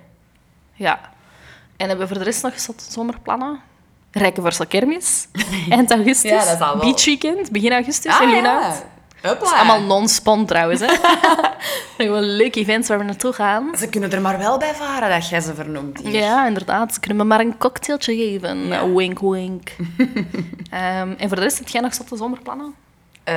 [0.73, 0.99] Ja.
[1.77, 2.53] En hebben we voor de rest nog
[2.89, 3.59] zomerplannen?
[4.13, 5.27] Rijkenvorsel kermis.
[5.69, 6.31] Eind augustus.
[6.31, 8.19] Ja, dat is al wel- Beach weekend, begin augustus.
[8.19, 8.27] en.
[8.27, 8.73] Ah, Hopla.
[9.21, 10.81] Het is allemaal non-spon trouwens.
[10.81, 10.87] Hè.
[12.03, 13.69] Gewoon leuke events waar we naartoe gaan.
[13.77, 16.11] Ze kunnen er maar wel bij varen dat jij ze vernoemt hier.
[16.21, 16.93] Ja, inderdaad.
[16.93, 18.67] Ze kunnen me maar een cocktailtje geven.
[18.67, 18.87] Ja.
[18.89, 19.69] Wink, wink.
[20.69, 22.73] Ehm, en voor de rest, heb jij nog zotte zomerplannen?
[23.23, 23.35] Eh,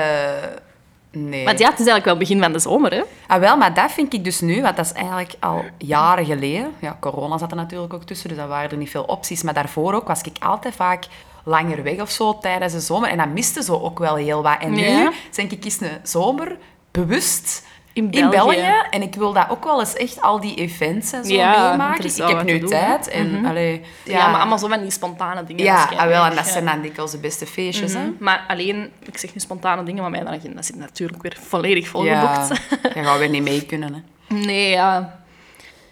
[1.18, 1.44] Nee.
[1.44, 3.02] Want ja, het is eigenlijk wel begin van de zomer, hè?
[3.26, 6.72] Ah, wel, maar dat vind ik dus nu, want dat is eigenlijk al jaren geleden.
[6.78, 9.42] Ja, corona zat er natuurlijk ook tussen, dus dan waren er niet veel opties.
[9.42, 11.04] Maar daarvoor ook was ik altijd vaak
[11.44, 13.08] langer weg of zo tijdens de zomer.
[13.08, 14.56] En dat miste zo ook wel heel wat.
[14.60, 15.12] En nu Ja.
[15.34, 16.56] denk ik een zomer
[16.90, 18.74] bewust In in België.
[18.90, 22.04] En ik wil dat ook wel eens echt al die events en zo Ja, meemaken.
[22.04, 23.08] Ik heb nu doen, tijd.
[23.08, 25.64] En, allee, Ja, maar allemaal zo van die spontane dingen.
[25.64, 26.52] Ja, ah, wel, en dat Ja.
[26.52, 27.92] zijn dan dikwijls de beste feestjes.
[27.94, 28.00] hè.
[28.00, 28.10] Mhm.
[28.18, 31.90] Maar alleen, ik zeg nu spontane dingen, maar mijn agenda zit natuurlijk weer volledig Ja,
[31.90, 32.48] volgeboekt.
[32.94, 33.94] daar gaan we niet mee kunnen.
[33.94, 34.34] Hè.
[34.36, 35.20] Nee, ja.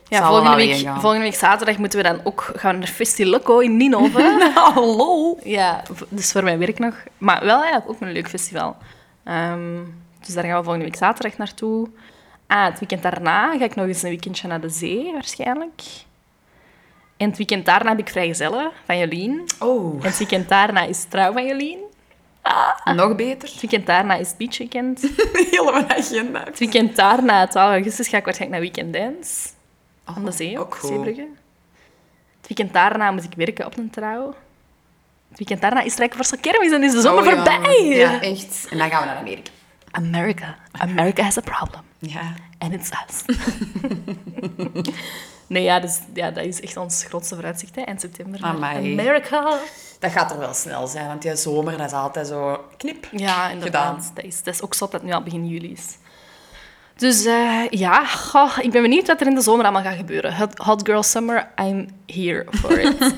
[0.08, 4.50] Ja, volgende week, volgende week zaterdag moeten we dan ook gaan naar Festiloco in Ninove.
[4.74, 5.38] Hallo!
[5.44, 6.94] ja, dus voor mijn werk nog.
[7.18, 8.76] Maar wel eigenlijk ook een leuk festival.
[9.24, 9.78] Ehm,
[10.26, 11.88] dus daar gaan we volgende week zaterdag naartoe.
[12.46, 15.82] Ah, het weekend daarna ga ik nog eens een weekendje naar de zee, waarschijnlijk.
[17.16, 19.48] En het weekend daarna heb ik vrijgezellen van Jolien.
[19.60, 21.78] Oh, En het weekend daarna is trouw van Jolien.
[22.84, 23.48] nog beter.
[23.48, 25.00] Het weekend daarna is beach weekend.
[25.72, 26.42] Mijn agenda.
[26.44, 29.48] Het weekend daarna, 12 augustus, ga ik waarschijnlijk naar Weekend Dance.
[30.04, 30.92] Aan de zee, ook cool.
[30.92, 31.28] Zeebrugge.
[32.38, 34.26] Het weekend daarna moet ik werken op een trouw.
[35.28, 37.34] Het weekend daarna is het Rijkenvoortsel kermis en is de zomer Oh, ja.
[37.44, 37.84] voorbij.
[37.84, 38.66] Ja, echt.
[38.70, 39.50] En dan gaan we naar Amerika.
[39.94, 40.57] America.
[40.72, 41.83] America has a problem.
[41.98, 42.35] Ja.
[42.59, 43.24] And it's us.
[45.46, 48.42] nee, ja, dus, ja, dat is echt ons grootste vooruitzicht, hè, eind september.
[48.42, 48.92] Amai.
[48.92, 49.59] Amerika.
[49.98, 53.09] Dat gaat er wel snel zijn, want die zomer dat is altijd zo knip.
[53.12, 53.94] Ja, inderdaad.
[53.94, 54.14] Gedaan.
[54.14, 55.96] Dat is, dat is ook zo dat het nu al begin juli is.
[56.96, 60.37] Dus eh, ja, goh, ik ben benieuwd wat er in de zomer allemaal gaat gebeuren.
[60.37, 62.96] Hot, hot girl summer, I'm here for it.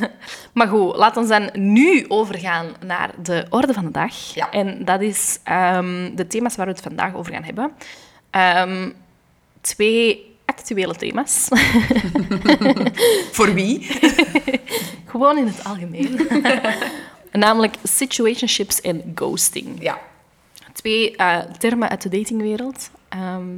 [0.54, 4.34] maar goed, laten we dan nu overgaan naar de orde van de dag.
[4.34, 4.50] Ja.
[4.50, 7.72] En dat is ehm, de thema's waar we het vandaag over gaan hebben.
[8.30, 8.90] Ehm,
[9.60, 11.48] twee actuele thema's.
[13.36, 13.86] Voor wie?
[15.12, 16.28] Gewoon in het algemeen.
[17.32, 19.82] Namelijk situationships en ghosting.
[19.82, 19.98] Ja.
[20.72, 23.50] Twee eh, termen uit de datingwereld, ehm,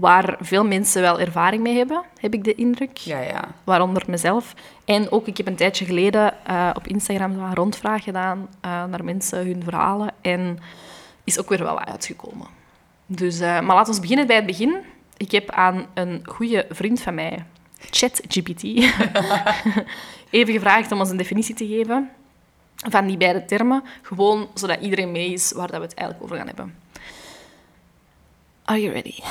[0.00, 2.96] waar veel mensen wel ervaring mee hebben, heb ik de indruk.
[2.96, 3.44] Ja, ja.
[3.64, 4.54] Waaronder mezelf.
[4.84, 9.04] En ook, ik heb een tijdje geleden eh, op Instagram een rondvraag gedaan eh, naar
[9.04, 10.12] mensen, hun verhalen.
[10.20, 10.58] En
[11.24, 12.46] is ook weer wel wat uitgekomen.
[13.06, 14.76] Dus, eh, maar laten we beginnen bij het begin.
[15.16, 17.44] Ik heb aan een goede vriend van mij,
[17.90, 18.62] ChatGPT,
[20.30, 22.10] even gevraagd om ons een definitie te geven
[22.74, 23.82] van die beide termen.
[24.02, 26.74] Gewoon zodat iedereen mee is waar dat we het eigenlijk over gaan hebben.
[28.68, 29.14] Are you ready?
[29.16, 29.24] Ik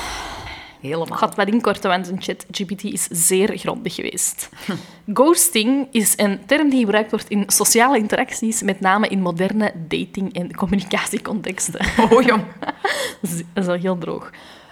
[0.80, 1.18] Helemaal.
[1.18, 4.48] ga het wat inkorten, want een ChatGPT is zeer grondig geweest.
[5.14, 10.34] Ghosting is een term die gebruikt wordt in sociale interacties, met name in moderne dating-
[10.34, 11.80] en communicatiecontexten.
[12.10, 12.42] Oh, jong.
[13.20, 14.30] Dat is, dat is wel heel droog.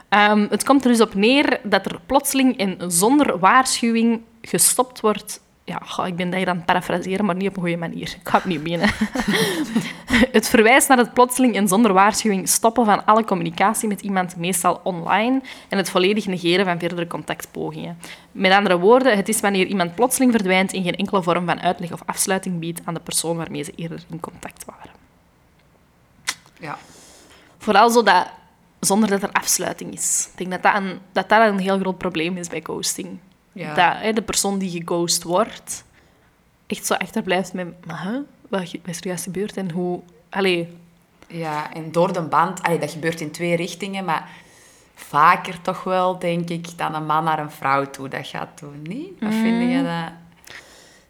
[0.08, 5.40] Ehm, het komt er dus op neer dat er plotseling en zonder waarschuwing gestopt wordt.
[5.66, 8.16] Ja, goh, ik ben dat hier aan het parafraseren, maar niet op een goede manier.
[8.20, 8.90] Ik ga het niet beginnen.
[10.38, 14.80] het verwijst naar het plotseling en zonder waarschuwing stoppen van alle communicatie met iemand, meestal
[14.82, 17.98] online, en het volledig negeren van verdere contactpogingen.
[18.32, 21.92] Met andere woorden, het is wanneer iemand plotseling verdwijnt en geen enkele vorm van uitleg
[21.92, 24.90] of afsluiting biedt aan de persoon waarmee ze eerder in contact waren.
[26.60, 26.78] Ja.
[27.58, 28.26] Vooral zo dat,
[28.80, 30.28] zonder dat er afsluiting is.
[30.32, 33.18] Ik denk dat dat een, dat dat een heel groot probleem is bij ghosting.
[33.56, 33.74] Ja.
[33.74, 35.84] Dat hè, de persoon die geghost wordt,
[36.66, 37.86] echt zo achterblijft met...
[37.86, 40.00] Maar, hè, wat is er juist gebeurd en hoe...
[40.30, 40.68] Allee,
[41.26, 42.62] Ja, en door de band...
[42.62, 44.28] Allee, dat gebeurt in twee richtingen, maar
[44.94, 48.82] vaker toch wel, denk ik, dan een man naar een vrouw toe dat gaat doen,
[48.82, 49.20] niet?
[49.20, 50.12] Wat vind je dat?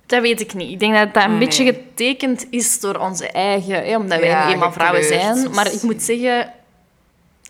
[0.06, 0.70] dat weet ik niet.
[0.70, 3.84] Ik denk dat dat een beetje getekend is door onze eigen...
[3.84, 5.50] Hè, omdat wij Ja, eenmaal vrouwen zijn.
[5.50, 6.52] Maar ik moet zeggen,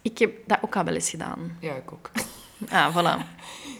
[0.02, 1.56] ik heb dat ook al wel eens gedaan.
[1.60, 2.10] Ja, ik ook.
[2.70, 3.35] Ah, voilà.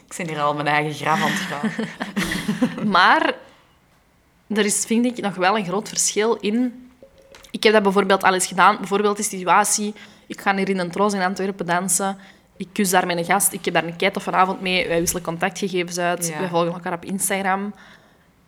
[0.09, 1.71] Ik ben hier al mijn eigen graf aan het gaan.
[2.97, 3.35] Maar
[4.49, 6.91] er is, vind ik, nog wel een groot verschil in.
[7.51, 8.77] Ik heb dat bijvoorbeeld al eens gedaan.
[8.77, 9.95] Bijvoorbeeld de situatie,
[10.27, 12.19] ik ga hier in een troos in Antwerpen dansen.
[12.57, 13.53] Ik kus daar mijn gast.
[13.53, 14.89] Ik heb daar een kei vanavond mee.
[14.89, 16.27] Wij wisselen contactgegevens uit.
[16.29, 16.39] Ja.
[16.39, 17.75] Wij volgen elkaar op Instagram.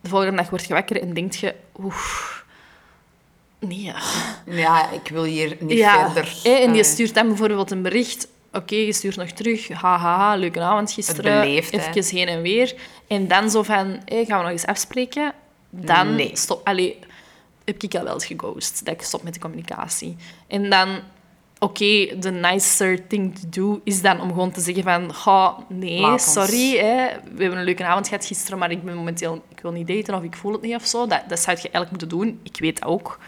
[0.01, 1.55] De volgende dag word je wakker en denk je...
[1.83, 1.97] Oeh,
[3.59, 3.83] nee.
[3.83, 3.95] ja.
[4.45, 6.37] Ja, ik wil hier niet Ja, verder.
[6.45, 6.85] en je Allee.
[6.85, 8.29] stuurt dan bijvoorbeeld een bericht.
[8.53, 9.69] Oké, je stuurt nog terug.
[9.69, 11.41] Haha, ha, ha, leuke avond gisteren.
[11.41, 11.93] beleefd, hè.
[11.93, 12.75] Even heen en weer.
[13.07, 15.33] En dan zo van, hé, gaan we nog eens afspreken?
[15.71, 16.31] Dan Nee.
[16.37, 16.67] stop...
[16.67, 16.99] Allee,
[17.65, 18.85] heb ik al wel eens geghost.
[18.85, 20.17] Dat ik stop met de communicatie.
[20.47, 21.01] En dan...
[21.61, 25.15] Oké, de nicer thing to do is dan om gewoon te zeggen van...
[25.15, 26.77] Ga, nee, sorry.
[26.77, 29.43] Hè, we hebben een leuke avond gehad gisteren, maar ik ben momenteel...
[29.49, 31.07] Ik wil niet daten of ik voel het niet of zo.
[31.07, 32.41] Dat, dat zou je eigenlijk moeten doen.
[32.43, 33.19] Ik weet dat ook.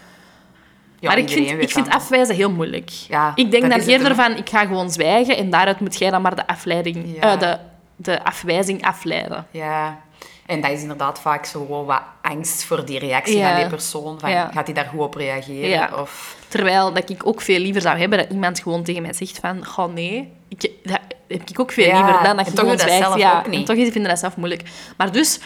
[1.01, 2.89] Ja, maar ik vind, ik vind afwijzen heel moeilijk.
[2.89, 6.09] Ja, ik denk dat dan eerder van, ik ga gewoon zwijgen en daaruit moet jij
[6.09, 7.33] dan maar de, afleiding, Ja.
[7.33, 7.57] eh, de,
[7.95, 9.45] de afwijzing afleiden.
[9.51, 9.99] Ja.
[10.45, 13.49] En dat is inderdaad vaak zo gewoon wat angst voor die reactie Ja.
[13.51, 14.19] van die persoon.
[14.19, 14.49] Van, Ja.
[14.53, 15.69] Gaat hij daar goed op reageren?
[15.69, 15.89] Ja.
[16.01, 16.35] Of...
[16.47, 19.65] Terwijl dat ik ook veel liever zou hebben dat iemand gewoon tegen mij zegt van...
[19.65, 20.31] Goh, nee.
[20.47, 23.15] Ik, dat heb ik ook veel liever dan dat je gewoon zwijgt.
[23.17, 23.45] ja.
[23.45, 24.63] En toch is vinden dat zelf moeilijk.
[24.97, 25.39] Maar dus,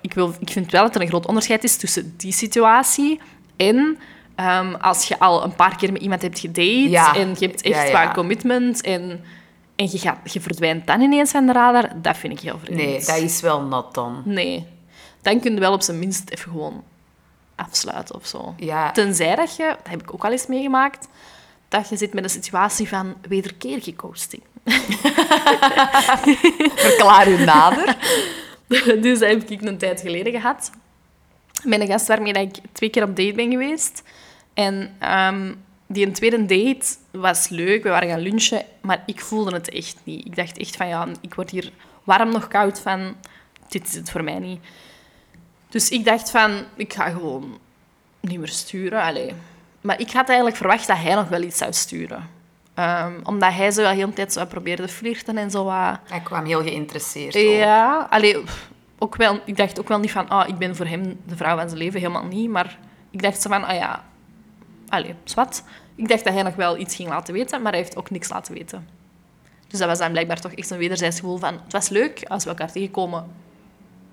[0.00, 3.20] ik, wil, ik vind wel dat er een groot onderscheid is tussen die situatie
[3.56, 3.98] en...
[4.34, 7.14] ehm, als je al een paar keer met iemand hebt gedate Ja.
[7.14, 9.24] en je hebt echt Ja, commitment en,
[9.76, 12.78] en je, gaat, je verdwijnt dan ineens van de radar, dat vind ik heel vreemd.
[12.78, 14.22] Nee, dat is wel nat dan.
[14.24, 14.66] Nee.
[15.22, 16.84] Dan kun je wel op zijn minst even gewoon
[17.54, 18.54] afsluiten of zo.
[18.56, 18.90] Ja.
[18.92, 21.08] Tenzij dat je, dat heb ik ook al eens meegemaakt,
[21.68, 24.42] dat je zit met een situatie van wederkerige ghosting.
[26.86, 27.96] Verklaar u nader.
[29.02, 30.70] dus dat heb ik een tijd geleden gehad.
[31.64, 34.02] Met een gast waarmee ik twee keer op date ben geweest.
[34.54, 35.54] En ehm,
[35.86, 40.26] die tweede date was leuk, we waren gaan lunchen, maar ik voelde het echt niet.
[40.26, 41.72] Ik dacht echt van, ja, ik word hier
[42.04, 43.16] warm nog koud van,
[43.68, 44.60] dit is het voor mij niet.
[45.68, 47.58] Dus ik dacht van, ik ga gewoon
[48.20, 49.02] niet meer sturen.
[49.02, 49.32] Allee.
[49.80, 52.28] Maar ik had eigenlijk verwacht dat hij nog wel iets zou sturen.
[52.74, 55.98] Ehm, omdat hij zo wel heel de tijd zo probeerde flirten en zo wat...
[56.08, 57.34] Hij kwam heel geïnteresseerd.
[57.34, 58.36] Ja, allee,
[58.98, 61.56] ook wel, ik dacht ook wel niet van, ah, ik ben voor hem de vrouw
[61.56, 62.50] van zijn leven, helemaal niet.
[62.50, 62.78] Maar
[63.10, 64.04] ik dacht zo van, ah ja,
[64.94, 65.62] allee, zwart.
[65.94, 68.28] Ik dacht dat hij nog wel iets ging laten weten, maar hij heeft ook niks
[68.28, 68.88] laten weten.
[69.68, 72.44] Dus dat was dan blijkbaar toch echt een wederzijds gevoel van, het was leuk als
[72.44, 73.26] we elkaar tegenkomen.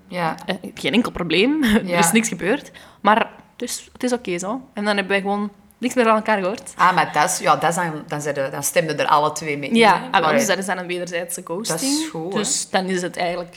[0.08, 0.36] Ja.
[0.46, 2.70] Eh, geen enkel probleem, er is niks gebeurd.
[3.00, 4.50] Maar dus, het is oké zo.
[4.72, 6.72] En dan hebben wij gewoon niks meer van elkaar gehoord.
[6.76, 9.58] Ah, maar dat is, ja, dat is dan, dan, de- dan stemden er alle twee
[9.58, 9.76] mee in.
[9.76, 10.06] Ja, hè.
[10.10, 11.80] ah, Maar, dus dat is dan een wederzijdse ghosting.
[11.80, 13.56] Dat is goed, dus dan is het eigenlijk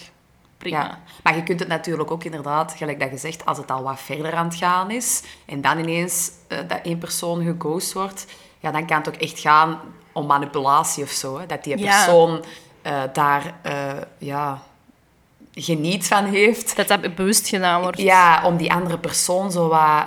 [0.58, 0.84] prima.
[0.84, 1.00] Ja.
[1.24, 4.00] Maar je kunt het natuurlijk ook inderdaad, gelijk dat je zegt, als het al wat
[4.00, 8.26] verder aan het gaan is en dan ineens eh, dat één persoon geghost wordt,
[8.60, 9.80] ja, dan kan het ook echt gaan
[10.12, 11.40] om manipulatie of zo.
[11.40, 11.46] Hè?
[11.46, 12.04] Dat die Ja.
[12.06, 12.44] persoon
[12.82, 14.62] eh, daar eh, ja,
[15.54, 16.76] geniet van heeft.
[16.76, 17.98] Dat dat bewust gedaan wordt.
[17.98, 20.04] Ja, om die andere persoon zo wat...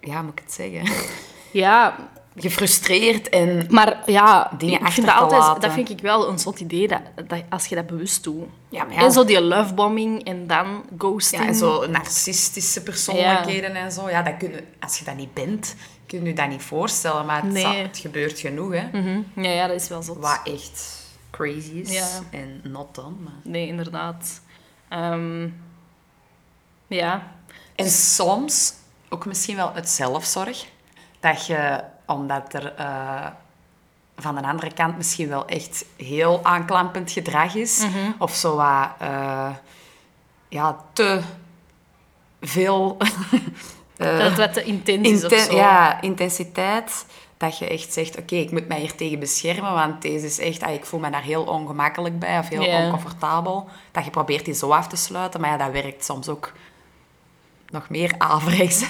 [0.00, 1.06] ja, moet ik het zeggen?
[1.50, 1.96] Ja,
[2.40, 3.66] Gefrustreerd en...
[3.70, 7.00] maar ja, Dingen ik vind dat, altijd, dat vind ik wel een zot idee, dat,
[7.26, 8.44] dat, als je dat bewust doet.
[8.68, 8.96] Ja, ja.
[8.96, 11.42] En zo die lovebombing en dan ghosting.
[11.42, 14.10] Ja, en zo narcistische persoonlijkheden en zo.
[14.10, 15.74] Ja, dat kun je, als je dat niet bent,
[16.06, 17.26] kun je je dat niet voorstellen.
[17.26, 17.62] Maar het, Nee.
[17.62, 19.00] zal- het gebeurt genoeg, hè.
[19.00, 19.20] Mhm.
[19.34, 20.18] ja, ja, dat is wel zot.
[20.18, 22.02] Wat echt crazy is.
[22.30, 23.18] En not dan.
[23.24, 23.32] Maar...
[23.44, 24.40] Nee, inderdaad.
[24.88, 25.48] Ehm,
[26.86, 27.32] ja.
[27.74, 28.72] En soms
[29.08, 30.66] ook misschien wel het zelfzorg.
[31.20, 33.26] Dat je, omdat er eh,
[34.16, 37.78] van de andere kant misschien wel echt heel aanklampend gedrag is.
[37.78, 38.10] Mhm.
[38.18, 38.88] Of zo wat...
[38.98, 39.50] eh,
[40.48, 41.20] ja, te
[42.40, 42.96] veel...
[43.96, 45.56] eh, dat het wat te intens is of zo.
[45.56, 47.06] ja, intensiteit.
[47.36, 50.62] Dat je echt zegt, oké, ik moet mij hier tegen beschermen, want deze is echt,
[50.62, 53.68] ah, ik voel me daar heel ongemakkelijk bij of heel oncomfortabel.
[53.92, 56.52] Dat je probeert die zo af te sluiten, maar ja, dat werkt soms ook
[57.70, 58.84] nog meer averechts.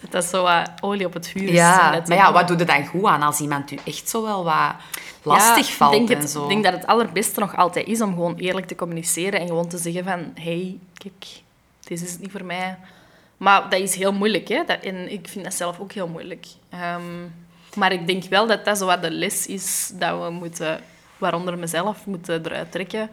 [0.00, 1.50] Dat dat zo wat olie op het vuur is.
[1.50, 4.44] Ja, maar ja, wat doe je dan goed aan als iemand u echt zo wel
[4.44, 4.74] wat
[5.22, 6.42] lastig Ja, valt ik denk en het, zo?
[6.42, 9.68] Ik denk dat het allerbeste nog altijd is om gewoon eerlijk te communiceren en gewoon
[9.68, 10.32] te zeggen van...
[10.34, 11.26] hey, kijk,
[11.80, 12.78] dit is het niet voor mij.
[13.36, 14.64] Maar dat is heel moeilijk, hè.
[14.66, 16.46] Dat, en ik vind dat zelf ook heel moeilijk.
[16.70, 17.02] Ehm,
[17.74, 20.80] maar ik denk wel dat dat zo wat de les is dat we moeten...
[21.18, 23.10] Waaronder mezelf moeten eruit trekken.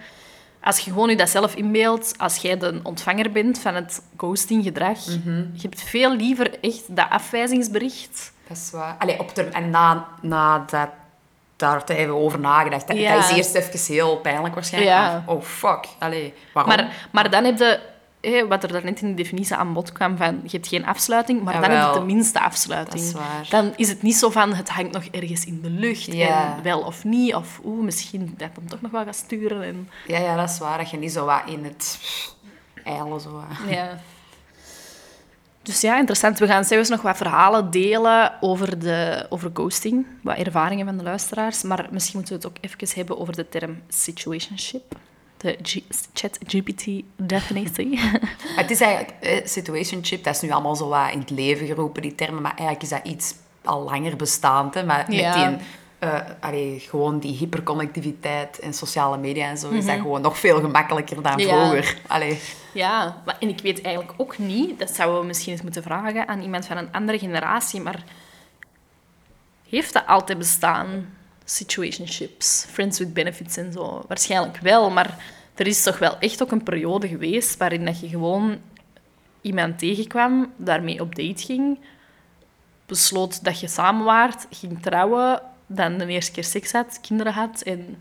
[0.68, 5.06] Als je gewoon je dat zelf inbeeldt, als jij de ontvanger bent van het ghosting-gedrag,
[5.06, 5.38] Mhm.
[5.54, 8.32] je hebt veel liever echt dat afwijzingsbericht...
[8.48, 8.96] Dat is waar.
[9.00, 10.90] Allee, op term- en na, na dat,
[11.56, 12.88] daar te hebben over nagedacht.
[12.88, 13.16] Dat, Ja.
[13.16, 14.96] dat is eerst even heel pijnlijk waarschijnlijk.
[14.96, 15.24] Ja.
[15.26, 15.86] Oh, fuck.
[16.00, 16.76] Allee, waarom?
[16.76, 17.80] Maar, maar dan heb je,
[18.32, 21.44] hè, wat er daarnet in de definitie aan bod kwam, van je hebt geen afsluiting,
[21.44, 22.00] maar dan heb je Jawel.
[22.00, 22.96] de minste afsluiting.
[23.00, 23.46] Dat is waar.
[23.50, 26.56] Dan is het niet zo van, het hangt nog ergens in de lucht, Ja.
[26.58, 29.64] en wel of niet, of oeh, misschien dat hem toch nog wel gaat sturen.
[29.64, 30.78] En, Ja, ja, dat is waar.
[30.78, 32.00] Dat je niet zo wat in het
[32.84, 33.70] eilen zo wat.
[33.70, 34.00] ja.
[35.62, 36.40] Dus ja, interessant.
[36.40, 41.04] We gaan zelfs nog wat verhalen delen over, de, over ghosting, wat ervaringen van de
[41.04, 44.96] luisteraars, maar misschien moeten we het ook even hebben over de term situationship.
[45.38, 45.82] De G-
[46.14, 48.00] chat-GPT-definitie.
[48.56, 51.68] Maar het is eigenlijk, eh, situationship, dat is nu allemaal zo wat in het leven
[51.68, 52.42] geroepen, die termen.
[52.42, 54.74] Maar eigenlijk is dat iets al langer bestaand.
[54.74, 54.86] Hè?
[54.86, 55.48] Maar Ja.
[55.48, 55.68] met die,
[56.00, 60.60] eh, allee, gewoon die hyperconnectiviteit en sociale media en zo, is dat gewoon nog veel
[60.60, 61.48] gemakkelijker dan Ja.
[61.48, 61.98] vroeger.
[62.08, 62.40] Allee.
[62.74, 66.28] Ja, maar, en ik weet eigenlijk ook niet, dat zouden we misschien eens moeten vragen
[66.28, 68.04] aan iemand van een andere generatie, maar
[69.70, 71.17] heeft dat altijd bestaan?
[71.50, 74.04] Situationships, friends with benefits en zo.
[74.08, 75.18] Waarschijnlijk wel, maar
[75.56, 78.58] er is toch wel echt ook een periode geweest waarin dat je gewoon
[79.42, 81.80] iemand tegenkwam, daarmee op date ging,
[82.86, 87.62] besloot dat je samen waart, ging trouwen, dan de eerste keer seks had, kinderen had
[87.62, 87.98] en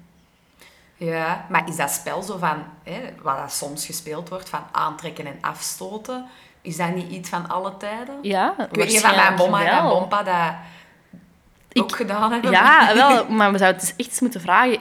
[0.96, 5.26] Ja, maar is dat spel zo van, hè, wat dat soms gespeeld wordt, van aantrekken
[5.26, 6.26] en afstoten,
[6.60, 8.18] is dat niet iets van alle tijden?
[8.22, 10.54] Ja, Ik weet niet van mijn bomma en mijn bompa dat
[11.80, 12.50] ook gedaan hebben.
[12.50, 14.78] Ja, wel, maar we zouden het dus echt eens moeten vragen.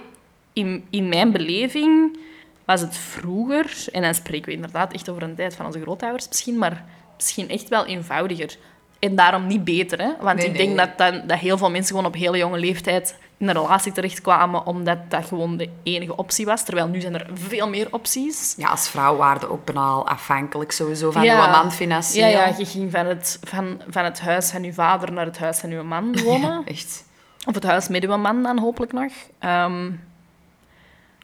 [0.53, 2.17] In, in mijn beleving
[2.65, 6.27] was het vroeger, en dan spreken we inderdaad echt over een tijd van onze grootouders
[6.27, 8.57] misschien, maar misschien echt wel eenvoudiger.
[8.99, 10.11] En daarom niet beter, hè?
[10.19, 10.85] Want Nee, ik denk nee.
[10.85, 14.65] dat, dan, dat heel veel mensen gewoon op hele jonge leeftijd in een relatie terechtkwamen,
[14.65, 16.63] omdat dat gewoon de enige optie was.
[16.63, 18.53] Terwijl nu zijn er veel meer opties.
[18.57, 21.45] Ja, als vrouw waren we ook bijna al afhankelijk sowieso van Ja.
[21.45, 22.27] uw man financieel.
[22.29, 25.37] Ja, ja, je ging van het, van, van het huis van je vader naar het
[25.37, 26.61] huis van je man wonen.
[26.65, 27.03] echt.
[27.45, 29.11] Of het huis met uw man dan hopelijk nog.
[29.39, 29.91] Ehm,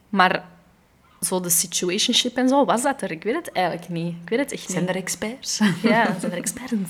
[0.08, 0.44] maar
[1.22, 3.10] zo de situationship en zo, was dat er?
[3.10, 4.14] Ik weet het eigenlijk niet.
[4.22, 4.76] Ik weet het echt niet.
[4.76, 5.58] Zijn er experts?
[5.82, 6.86] Ja, zijn er experts in?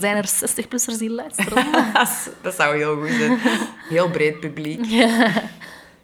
[0.00, 1.66] Zijn er 60-plussers die luisteren?
[2.42, 3.38] dat zou heel goed zijn.
[3.88, 4.80] Heel breed publiek.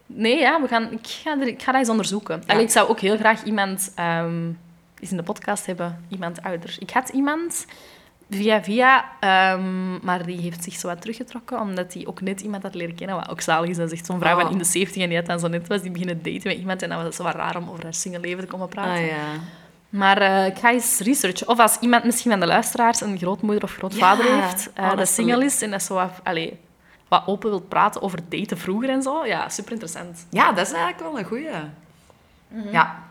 [0.06, 2.42] Nee, ja, we gaan, ik, ga er, ik ga dat eens onderzoeken.
[2.46, 4.46] Allee, ik zou ook heel graag iemand ehm,
[5.00, 6.04] eens in de podcast hebben.
[6.08, 6.76] Iemand ouder.
[6.78, 7.66] Ik had iemand
[8.30, 12.62] via via, ehm, maar die heeft zich zo wat teruggetrokken, omdat hij ook net iemand
[12.62, 13.76] had leren kennen, wat ook zalig is.
[13.76, 14.40] Dat is echt zo'n vrouw Oh.
[14.42, 16.56] van in de 70 en die had dan zo net was, die beginnen daten met
[16.58, 18.68] iemand en dan was het zo wat raar om over haar single leven te komen
[18.68, 19.02] praten.
[19.02, 19.16] Ah ja.
[19.88, 21.48] Maar eh, ik ga eens researchen.
[21.48, 24.40] Of als iemand misschien van de luisteraars een grootmoeder of grootvader Ja.
[24.48, 26.58] heeft, Oh, dat single is en dat zo wat, allee,
[27.08, 29.26] wat open wil praten over daten vroeger en zo.
[29.26, 30.26] Ja, super interessant.
[30.30, 31.48] Ja, dat is eigenlijk wel een goeie.
[32.48, 32.68] Mhm.
[32.72, 33.02] Ja.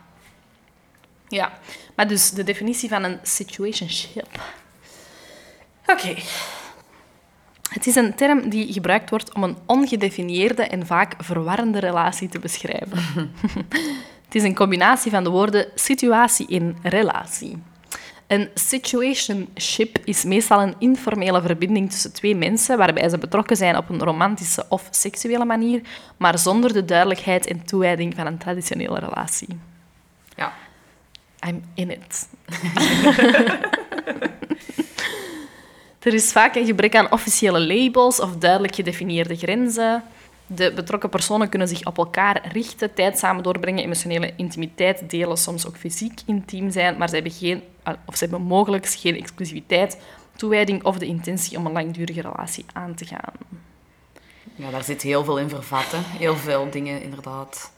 [1.28, 1.52] Ja,
[1.96, 4.40] maar dus de definitie van een situationship.
[5.86, 6.14] Oké.
[7.70, 12.38] Het is een term die gebruikt wordt om een ongedefinieerde en vaak verwarrende relatie te
[12.38, 12.98] beschrijven.
[14.24, 17.62] Het is een combinatie van de woorden situatie en relatie.
[18.26, 23.88] Een situationship is meestal een informele verbinding tussen twee mensen waarbij ze betrokken zijn op
[23.88, 25.80] een romantische of seksuele manier,
[26.16, 29.58] maar zonder de duidelijkheid en toewijding van een traditionele relatie.
[30.36, 30.52] Ja.
[31.46, 32.28] I'm in it.
[36.04, 40.02] er is vaak een gebrek aan officiële labels of duidelijk gedefinieerde grenzen.
[40.46, 45.66] De betrokken personen kunnen zich op elkaar richten, tijd samen doorbrengen, emotionele intimiteit delen, soms
[45.66, 47.62] ook fysiek intiem zijn, maar ze hebben, geen,
[48.06, 49.98] of ze hebben mogelijk geen exclusiviteit,
[50.36, 53.32] toewijding of de intentie om een langdurige relatie aan te gaan.
[54.54, 56.02] ja, daar zit heel veel in vervatten.
[56.04, 57.72] Heel veel dingen, inderdaad.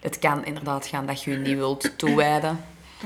[0.00, 2.60] Het kan inderdaad gaan dat je je niet wilt toewijden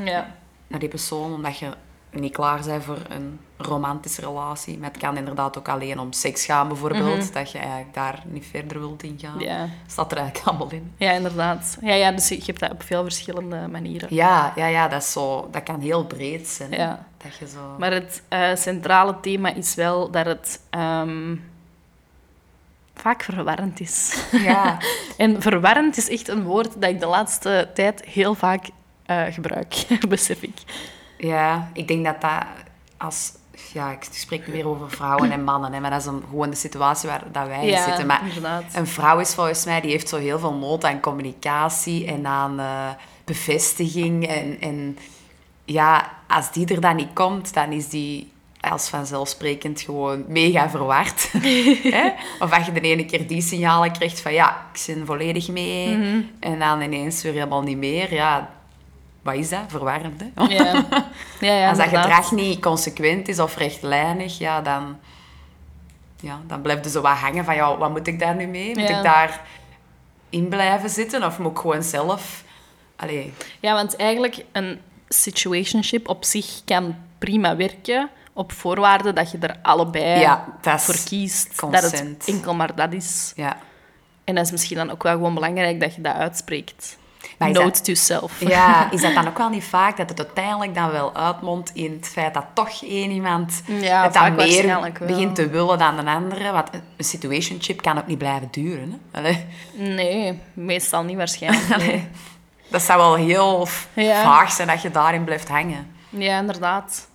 [0.04, 0.36] Ja.
[0.66, 1.70] naar die persoon, omdat je
[2.20, 4.78] niet klaar bent voor een romantische relatie.
[4.78, 7.32] Maar het kan inderdaad ook alleen om seks gaan, bijvoorbeeld.
[7.32, 9.34] Dat je eigenlijk daar niet verder wilt in gaan.
[9.34, 9.44] Mhm.
[9.44, 9.68] Ja.
[9.86, 10.92] Staat er eigenlijk allemaal in.
[10.96, 11.76] ja, inderdaad.
[11.80, 14.08] Ja, ja, dus je hebt dat op veel verschillende manieren.
[14.14, 16.70] Ja, ja, ja dat, is zo, dat kan heel breed zijn.
[16.70, 17.06] Ja.
[17.16, 17.76] Dat je zo...
[17.78, 21.36] Maar het eh, centrale thema is wel dat het ehm,
[22.94, 24.24] vaak verwarrend is.
[24.32, 24.78] Ja,
[25.16, 28.68] En verwarrend is echt een woord dat ik de laatste tijd heel vaak
[29.06, 30.58] eh, gebruik, besef ik.
[31.26, 32.42] Ja, ik denk dat dat
[32.96, 33.32] als...
[33.72, 36.56] Ja, ik spreek weer over vrouwen en mannen, hè, maar dat is een, gewoon de
[36.56, 38.06] situatie waar dat wij in zitten.
[38.06, 38.64] Maar inderdaad.
[38.72, 42.60] een vrouw is volgens mij, die heeft zo heel veel nood aan communicatie en aan
[42.60, 42.88] eh,
[43.24, 44.26] bevestiging.
[44.26, 44.98] En, en
[45.64, 51.30] ja, als die er dan niet komt, dan is die als vanzelfsprekend gewoon mega verward.
[52.40, 55.96] Of als je de ene keer die signalen krijgt van ja, ik zit volledig mee.
[55.96, 56.20] Mhm.
[56.40, 58.14] En dan ineens weer helemaal niet meer.
[58.14, 58.53] Ja,
[59.24, 59.60] wat is dat?
[59.66, 60.44] Verwarrend, hè?
[60.46, 60.84] Ja,
[61.40, 62.02] ja, ja Als dat inderdaad.
[62.02, 64.98] gedrag niet consequent is of rechtlijnig, ja, dan,
[66.20, 68.68] ja, dan blijft je zo wat hangen van, ja, wat moet ik daar nu mee?
[68.78, 69.40] Moet ik daar
[70.30, 72.42] in blijven zitten of moet ik gewoon zelf...
[72.96, 79.38] Allee, Ja, want eigenlijk een situationship op zich kan prima werken op voorwaarde dat je
[79.38, 81.60] er allebei Ja, voor kiest.
[81.60, 82.24] Dat het consent.
[82.28, 83.32] enkel maar dat is.
[83.36, 83.56] ja.
[84.24, 86.98] En dat is misschien dan ook wel gewoon belangrijk dat je dat uitspreekt.
[87.38, 88.40] Maar Note dat- to self.
[88.40, 91.92] ja, is dat dan ook wel niet vaak dat het uiteindelijk dan wel uitmondt in
[91.92, 96.02] het feit dat toch één iemand Ja, het dan meer begint te willen dan de
[96.10, 96.52] andere?
[96.52, 99.00] Want een situationship kan ook niet blijven duren.
[99.10, 99.18] Hè?
[99.18, 99.44] Allee.
[99.74, 101.76] Nee, meestal niet waarschijnlijk.
[101.86, 102.08] nee.
[102.68, 104.22] Dat zou wel heel Ja.
[104.22, 105.86] vaag zijn dat je daarin blijft hangen.
[106.08, 107.08] Ja, inderdaad.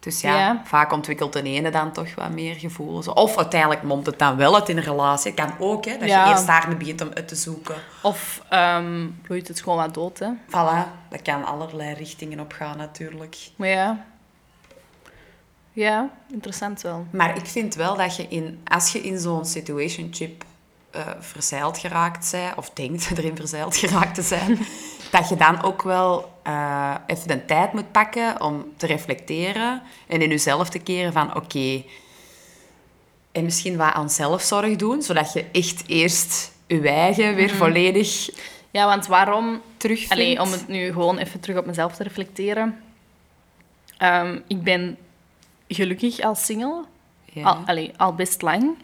[0.00, 0.62] Dus ja, Ja.
[0.64, 3.08] vaak ontwikkelt de ene dan toch wat meer gevoelens.
[3.08, 5.32] Of uiteindelijk mondt het dan wel uit in een relatie.
[5.32, 6.24] Het kan ook, hè, dat Ja.
[6.24, 7.74] je eerst daar begint om uit te zoeken.
[8.02, 10.28] Of ehm bloeit het gewoon wat dood, hè.
[10.48, 13.36] Voilà, dat kan allerlei richtingen op gaan natuurlijk.
[13.56, 14.04] Maar ja.
[15.72, 17.06] Ja, interessant wel.
[17.10, 20.44] Maar ik vind wel dat je in, als je in zo'n situationship
[20.90, 24.58] eh verzeild geraakt bent, of denkt erin verzeild geraakt te zijn,
[25.12, 30.22] dat je dan ook wel eh, even de tijd moet pakken om te reflecteren en
[30.22, 31.82] in jezelf te keren van oké,
[33.32, 38.30] en misschien wat aan zelfzorg doen, zodat je echt eerst je eigen weer volledig
[38.70, 39.60] Ja, want waarom...
[39.76, 40.12] terugvindt.
[40.12, 42.82] Allee, om het nu gewoon even terug op mezelf te reflecteren.
[43.96, 44.96] Ehm, ik ben
[45.68, 46.84] gelukkig als single.
[47.24, 47.42] Ja.
[47.42, 48.78] Al, allee, al best lang.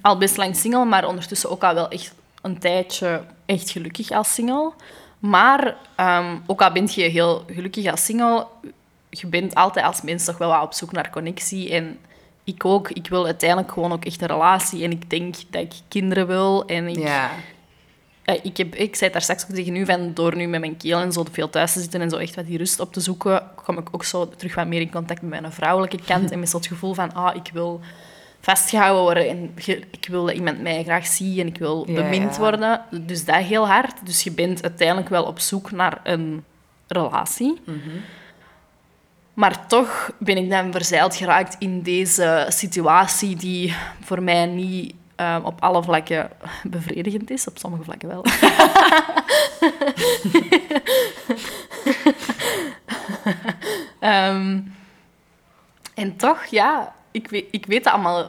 [0.00, 4.34] Al best lang single, maar ondertussen ook al wel echt een tijdje echt gelukkig als
[4.34, 4.72] single.
[5.26, 8.46] Maar ehm, ook al ben je heel gelukkig als single,
[9.10, 11.70] je bent altijd als mens toch wel op zoek naar connectie.
[11.70, 11.98] En
[12.44, 12.90] ik ook.
[12.90, 14.84] Ik wil uiteindelijk gewoon ook echt een relatie.
[14.84, 16.66] En ik denk dat ik kinderen wil.
[16.66, 17.30] En ik, ja.
[18.24, 20.76] eh, ik, heb, ik zei daar straks ook tegen u, van door nu met mijn
[20.76, 23.00] keel en zo veel thuis te zitten en zo echt wat die rust op te
[23.00, 26.38] zoeken, kom ik ook zo terug wat meer in contact met mijn vrouwelijke kant en
[26.38, 27.80] met zo het gevoel van, ah, ik wil
[28.46, 29.52] vastgehouden worden en
[29.90, 32.80] ik wil dat iemand mij graag ziet en ik wil Ja, bemind worden.
[32.90, 34.06] Dus dat heel hard.
[34.06, 36.44] Dus je bent uiteindelijk wel op zoek naar een
[36.86, 37.60] relatie.
[37.64, 37.78] Mhm.
[39.34, 43.74] Maar toch ben ik dan verzeild geraakt in deze situatie die
[44.04, 46.30] voor mij niet eh, op alle vlakken
[46.62, 47.48] bevredigend is.
[47.48, 48.24] Op sommige vlakken wel.
[54.00, 54.60] Ehm,
[55.94, 58.26] en toch, ja, ik weet, ik weet dat allemaal...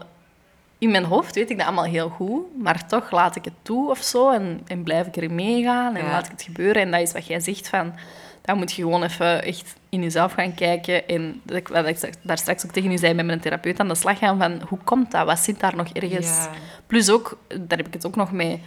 [0.79, 3.89] In mijn hoofd weet ik dat allemaal heel goed, maar toch laat ik het toe
[3.89, 6.11] of zo en, en blijf ik erin meegaan en Ja.
[6.11, 6.81] laat ik het gebeuren.
[6.81, 7.93] En dat is wat jij zegt van...
[8.41, 11.07] Dan moet je gewoon even echt in jezelf gaan kijken.
[11.07, 13.87] En dat ik, wat ik daar straks ook tegen u zei, met mijn therapeut aan
[13.87, 14.61] de slag gaan van...
[14.67, 15.25] Hoe komt dat?
[15.25, 16.27] Wat zit daar nog ergens?
[16.27, 16.49] Ja.
[16.87, 18.61] Plus ook, daar heb ik het ook nog mee...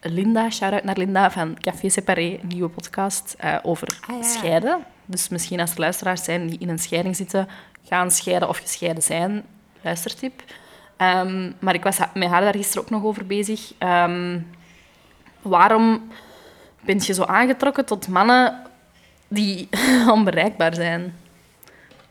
[0.00, 4.22] Linda, shout-out naar Linda van Café Separé, een nieuwe podcast eh, over Ah, ja.
[4.22, 4.84] scheiden.
[5.04, 7.48] Dus misschien als er luisteraars zijn die in een scheiding zitten,
[7.84, 9.42] gaan scheiden of gescheiden zijn,
[9.82, 10.42] luistertip.
[10.96, 13.72] Ehm, maar ik was met haar daar gisteren ook nog over bezig.
[13.78, 14.38] Ehm,
[15.42, 16.08] waarom
[16.80, 18.62] ben je zo aangetrokken tot mannen
[19.28, 19.68] die
[20.16, 21.16] onbereikbaar zijn?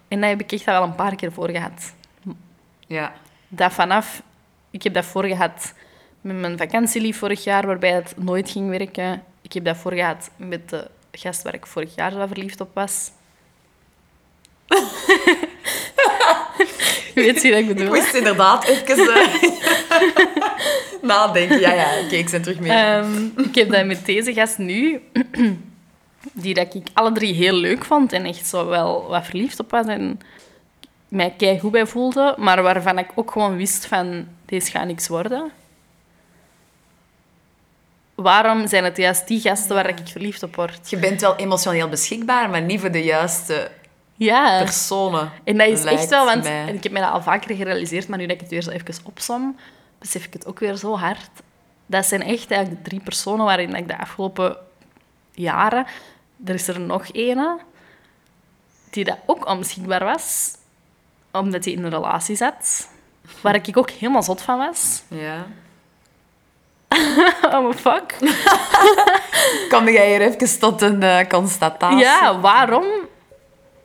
[0.08, 1.94] En daar heb ik echt al wel een paar keer voor gehad
[2.88, 3.14] Ja.
[3.48, 4.22] dat vanaf...
[4.70, 5.74] Ik heb dat voor gehad
[6.22, 9.24] met mijn vakantielief vorig jaar, waarbij het nooit ging werken.
[9.42, 12.70] Ik heb dat voor gehad met de gast waar ik vorig jaar zo verliefd op
[12.74, 13.12] was.
[17.16, 17.95] Weet je wat ik Ik bedoel?
[17.95, 19.34] moest inderdaad even eh,
[21.01, 21.59] nadenken.
[21.59, 22.72] Ja, ja, oké, ik ben terug mee.
[22.72, 25.01] Ehm, ik heb dat met deze gast nu,
[26.34, 29.72] die dat ik alle drie heel leuk vond en echt zo wel wat verliefd op
[29.72, 30.20] was en
[31.07, 35.07] mij kei goed bij voelde, maar waarvan ik ook gewoon wist van, deze gaat niks
[35.07, 35.51] worden.
[38.16, 40.89] Waarom zijn het juist die gasten waar ik verliefd op word?
[40.89, 43.72] Je bent wel emotioneel beschikbaar, maar niet voor de juiste
[44.24, 45.32] Ja, personen.
[45.44, 46.68] en dat is echt wel, want mij.
[46.68, 48.70] en ik heb mij dat al vaker gerealiseerd, maar nu dat ik het weer zo
[48.70, 49.58] even opsom,
[50.00, 51.30] besef ik het ook weer zo hard.
[51.86, 54.58] Dat zijn echt eigenlijk de drie personen waarin ik de afgelopen
[55.34, 55.86] jaren...
[56.46, 57.60] Er is er nog ene
[58.90, 60.56] die dat ook onbeschikbaar was,
[61.32, 62.88] omdat hij in een relatie zat,
[63.42, 65.04] waar ik ook helemaal zot van was.
[65.08, 65.46] Ja.
[67.52, 68.18] Oh, my fuck.
[69.72, 71.98] Kom jij hier even tot een eh, constatatie?
[71.98, 72.86] Ja, waarom?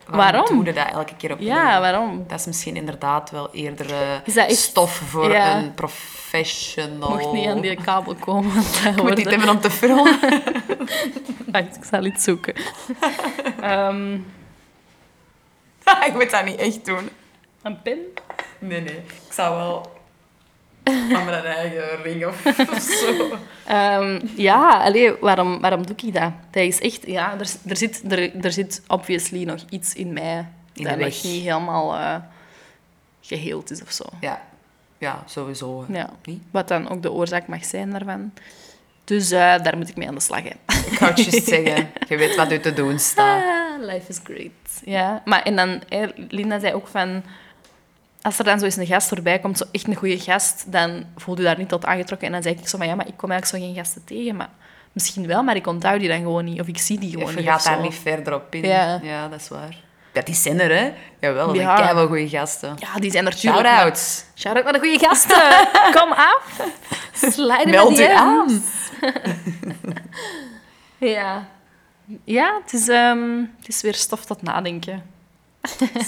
[0.09, 0.45] Waarom?
[0.45, 1.47] doe je dat elke keer opnieuw?
[1.47, 2.23] Ja, waarom?
[2.27, 3.87] Dat is misschien inderdaad wel eerder
[4.35, 5.57] echt- stof voor Ja.
[5.57, 7.09] een professional.
[7.09, 8.51] Mocht niet aan die kabel komen.
[8.95, 9.69] Ik moet niet hebben om te.
[11.51, 12.53] Wacht, ik zal iets zoeken.
[13.61, 14.13] Ehm,
[16.05, 17.09] ik moet dat niet echt doen.
[17.61, 17.97] een pen?
[18.59, 18.95] Nee, nee.
[18.97, 19.91] Ik zou wel
[20.87, 23.37] aan mijn eigen ring of, of zo.
[23.65, 26.31] Ehm, ja, allee, waarom, waarom doe ik dat?
[26.51, 27.07] Dat is echt...
[27.07, 31.23] Ja, er, er, zit, er, er zit obviously nog iets in mij In dat nog
[31.23, 32.15] niet helemaal eh,
[33.21, 34.05] geheeld is of zo.
[34.21, 34.41] Ja,
[34.97, 35.85] ja sowieso.
[35.89, 36.09] Ja.
[36.23, 36.41] Niet?
[36.51, 38.31] Wat dan ook de oorzaak mag zijn daarvan.
[39.03, 40.43] Dus eh, daar moet ik mee aan de slag.
[40.43, 40.75] Hè.
[40.91, 41.89] Ik ga het juist zeggen.
[42.09, 43.43] Je weet wat u te doen staat.
[43.43, 44.81] Ah, life is great.
[44.83, 45.81] Ja, maar en dan,
[46.29, 47.23] Linda zei ook van...
[48.21, 51.05] Als er dan zo eens een gast voorbij komt, zo echt een goede gast, dan
[51.15, 52.27] voel je daar niet tot aangetrokken.
[52.27, 54.35] En dan zei ik zo van, ja, maar ik kom eigenlijk zo geen gasten tegen.
[54.35, 54.49] Maar
[54.91, 56.59] misschien wel, maar ik onthoud die dan gewoon niet.
[56.61, 57.45] Of ik zie die gewoon Je niet.
[57.45, 58.61] gaat of daar niet verder op in.
[58.63, 59.27] Ja.
[59.27, 59.77] dat is waar.
[60.13, 60.93] Ja, die zijn er, hè?
[61.19, 61.77] Jawel, dat Ja.
[61.77, 62.75] zijn wel goede gasten.
[62.79, 63.65] Ja, die zijn er natuurlijk.
[63.67, 64.23] Shout-outs.
[64.35, 65.41] Shout-out naar de goede gasten.
[66.01, 66.61] Kom af.
[67.13, 68.63] Slide Meld de aan.
[70.97, 71.47] Ja.
[72.23, 75.03] Ja, het is, ehm, het is weer stof tot nadenken.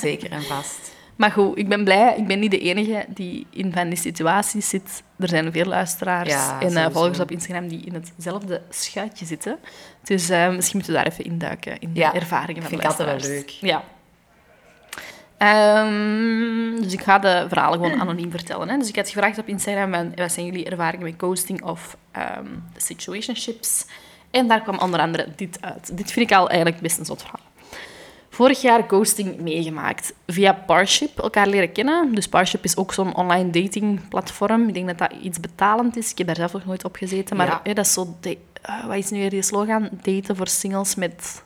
[0.02, 0.92] Zeker en vast.
[1.20, 2.16] Maar goed, ik ben blij.
[2.18, 5.04] Ik ben niet de enige die in van die situaties zit.
[5.18, 6.90] Er zijn veel luisteraars Ja, en sowieso.
[6.92, 9.58] volgers op Instagram die in hetzelfde schuitje zitten.
[10.04, 12.88] Dus eh, misschien moeten we daar even induiken, in de Ja, ervaringen van vind de
[12.88, 13.62] ik altijd wel luisteraars.
[13.62, 13.70] leuk.
[13.70, 13.84] Ja.
[15.38, 18.70] Ehm, dus ik ga de verhalen gewoon anoniem vertellen.
[18.70, 18.78] Hè.
[18.78, 22.46] Dus ik had gevraagd op Instagram, wat zijn jullie ervaringen met ghosting of ehm,
[22.78, 23.86] situationships?
[24.32, 25.98] En daar kwam onder andere dit uit.
[25.98, 27.40] Dit vind ik al eigenlijk best een zot verhaal.
[28.40, 30.14] Vorig jaar ghosting meegemaakt.
[30.28, 32.16] Via Parship elkaar leren kennen.
[32.16, 34.68] Dus Parship is ook zo'n online datingplatform.
[34.68, 36.12] Ik denk dat dat iets betalend is.
[36.12, 37.38] Ik heb daar zelf nog nooit op gezeten.
[37.38, 37.60] Maar Ja.
[37.64, 38.16] hè, dat is zo...
[38.22, 39.90] de- eh, wat is nu weer die slogan?
[40.02, 41.44] Daten voor singles met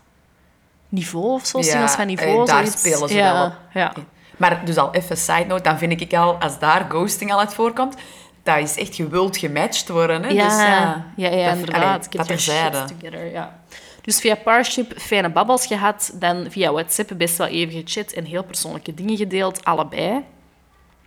[0.90, 1.58] niveau of zo.
[1.58, 2.40] Ja, singles van niveau.
[2.42, 2.80] eh, daar zoiets.
[2.80, 3.54] spelen ze ja, wel op.
[3.74, 3.94] Ja.
[4.38, 7.54] Maar dus al even side note, dan vind ik al, als daar ghosting al uit
[7.54, 7.96] voorkomt,
[8.44, 10.24] dat is echt gewuld gematcht worden.
[10.24, 10.30] Hè?
[10.30, 11.84] Ja, dus, ja, ja, ja, dat- inderdaad.
[11.84, 12.78] allee, dat terzijde.
[12.78, 13.60] shit together, ja.
[14.04, 18.44] Dus via Parship fijne babbels gehad, dan via WhatsApp best wel even gechat en heel
[18.44, 20.24] persoonlijke dingen gedeeld, allebei.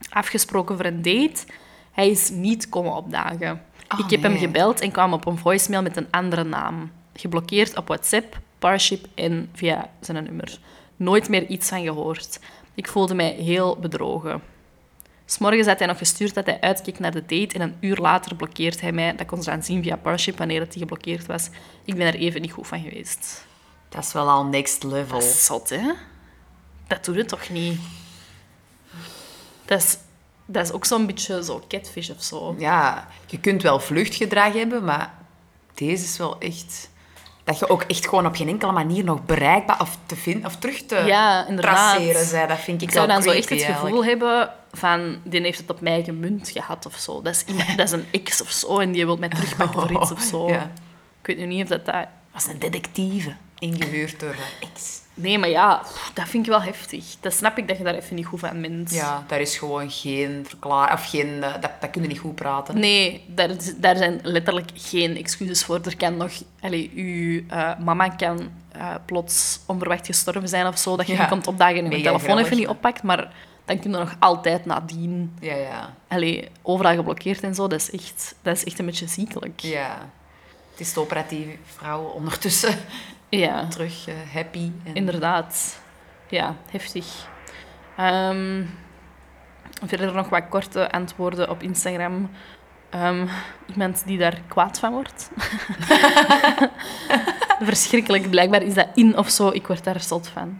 [0.08, 1.44] Afgesproken voor een date.
[1.92, 3.62] Hij is niet komen opdagen.
[3.88, 6.92] Oh, ik heb hem gebeld en kwam op een voicemail met een andere naam.
[7.14, 10.58] Geblokkeerd op WhatsApp, Parship en via zijn nummer.
[10.96, 12.40] Nooit meer iets van gehoord.
[12.74, 14.42] Ik voelde mij heel bedrogen.
[15.26, 18.36] S'morgens had hij nog gestuurd dat hij uitkeek naar de date en een uur later
[18.36, 19.16] blokkeert hij mij.
[19.16, 21.48] Dat kon ze dan zien via Parship wanneer het hij geblokkeerd was.
[21.84, 23.44] Ik ben er even niet goed van geweest.
[23.88, 25.18] Dat is wel al next level.
[25.18, 25.92] Dat is zot, hè?
[26.86, 27.80] Dat doe je toch niet?
[29.64, 29.96] Dat is,
[30.46, 32.54] dat is ook zo'n beetje zo catfish of zo.
[32.58, 35.14] Ja, je kunt wel vluchtgedrag hebben, maar
[35.74, 36.90] deze is wel echt...
[37.46, 40.56] Dat je ook echt gewoon op geen enkele manier nog bereikbaar of te vinden of
[40.56, 42.48] terug te Ja, traceren zijn.
[42.48, 45.16] Dat vind ik, Ik zou dan zo echt het gevoel hebben van...
[45.24, 47.22] Die heeft het op mij gemunt gehad of zo.
[47.22, 50.02] Dat is, iemand- dat is een ex of zo en die wil mij terugpakken voor
[50.02, 50.48] iets of zo.
[50.48, 50.70] Ja.
[51.20, 51.84] Ik weet nu niet of dat...
[51.84, 55.00] dat was een detectieve, ingehuurd door een ex.
[55.18, 55.82] Nee, maar ja,
[56.14, 57.04] dat vind ik wel heftig.
[57.20, 58.90] Dat snap ik dat je daar even niet goed van bent.
[58.94, 60.92] Ja, daar is gewoon geen verklaring...
[60.98, 61.42] Of geen...
[61.42, 62.78] eh, dat, dat kun je niet goed praten.
[62.78, 65.80] Nee, daar, daar zijn letterlijk geen excuses voor.
[65.84, 66.32] Er kan nog...
[66.60, 71.24] Allee, uw eh, mama kan eh, plots onverwacht gestorven zijn of zo, dat je Ja.
[71.26, 73.32] komt opdagen en je telefoon even niet oppakt, maar
[73.64, 75.36] dan kun je nog altijd nadien...
[75.40, 75.94] Ja, ja.
[76.08, 79.60] Allee, overal geblokkeerd en zo, dat is echt, dat is echt een beetje ziekelijk.
[79.60, 80.08] Ja.
[80.70, 82.74] Het is de operatieve vrouw ondertussen
[83.28, 84.70] Ja, terug eh, happy.
[84.84, 84.94] En...
[84.94, 85.80] inderdaad.
[86.28, 87.28] Ja, heftig.
[87.96, 88.62] Ehm,
[89.84, 92.30] verder nog wat korte antwoorden op Instagram.
[92.90, 93.26] Ehm,
[93.72, 95.30] iemand die daar kwaad van wordt.
[97.60, 98.30] Verschrikkelijk.
[98.30, 99.48] Blijkbaar is dat in of zo.
[99.48, 100.58] Ik word daar zot van.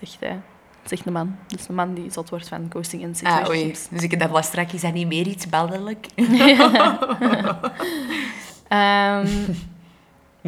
[0.00, 0.40] Zegt hij.
[0.84, 1.36] Zegt de man.
[1.46, 3.34] Dus de man die zot wordt van ghosting en Ah, oei.
[3.36, 3.88] situationships.
[3.88, 6.06] Dus ik dacht wel straks, is dat niet meer iets baddelijk?
[8.68, 9.26] Ehm,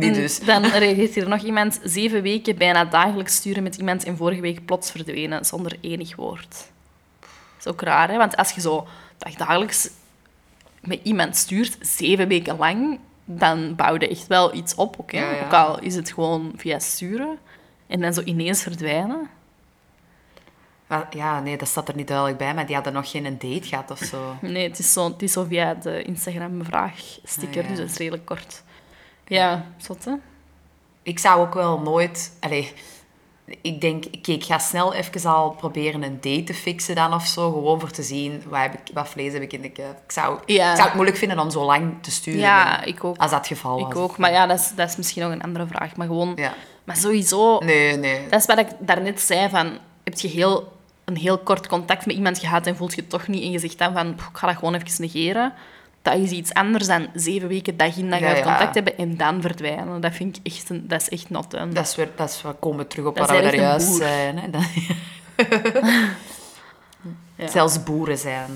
[0.05, 0.41] Niet dus.
[0.45, 1.81] Dan reageert hier nog iemand.
[1.83, 6.49] Zeven weken bijna dagelijks sturen met iemand en vorige week plots verdwenen zonder enig woord.
[7.21, 8.17] Dat is ook raar, hè?
[8.17, 8.87] Want als je zo
[9.19, 9.91] dag- dagelijks
[10.81, 15.11] met iemand stuurt, zeven weken lang, dan bouw je echt wel iets op.
[15.11, 15.45] Ja, ja.
[15.45, 17.39] ook al is het gewoon via sturen.
[17.87, 19.29] En dan zo ineens verdwijnen.
[21.11, 23.91] Ja, nee, dat staat er niet duidelijk bij, maar die hadden nog geen date gehad
[23.91, 24.37] of zo.
[24.41, 27.69] Nee, het is zo, het is zo via de Instagram-vraagsticker, Ah, ja.
[27.69, 28.63] dus dat is redelijk kort.
[29.27, 30.13] Ja, zot, hè?
[31.03, 32.33] Ik zou ook wel nooit...
[32.41, 32.73] Allee,
[33.61, 37.53] ik denk, ik ga snel even al proberen een date te fixen dan of zo.
[37.53, 40.01] Gewoon voor te zien, wat, heb ik, wat vlees heb ik in de kuip.
[40.05, 40.69] Ik zou, Ja.
[40.71, 42.41] ik zou het moeilijk vinden om zo lang te sturen.
[42.41, 43.17] Ja, ik ook.
[43.17, 43.91] Als dat het geval was.
[43.91, 44.19] Ik ook.
[44.19, 45.97] Maar ja, dat is, dat is misschien nog een andere vraag.
[45.97, 46.33] Maar gewoon...
[46.37, 46.55] Ja.
[46.85, 47.59] Maar sowieso...
[47.59, 48.29] Nee, nee.
[48.29, 49.79] Dat is wat ik daarnet zei, van...
[50.05, 50.73] Heb je heel,
[51.05, 53.79] een heel kort contact met iemand gehad en voelt je toch niet en je zegt
[53.79, 54.15] dan van...
[54.15, 55.53] "Pff, Ik ga dat gewoon even negeren.
[56.11, 58.43] Dat is iets anders dan zeven weken dag in dag uit ja.
[58.43, 60.01] contact hebben en dan verdwijnen.
[60.01, 60.71] Dat vind ik echt...
[60.71, 61.51] Een, dat is echt not.
[61.51, 63.97] Dat is, weer, dat is we komen terug op Dat waar we daar juist boer.
[63.97, 64.39] zijn.
[64.39, 64.51] Hè.
[64.57, 64.63] Dat-.
[67.53, 68.51] Zelfs boeren zijn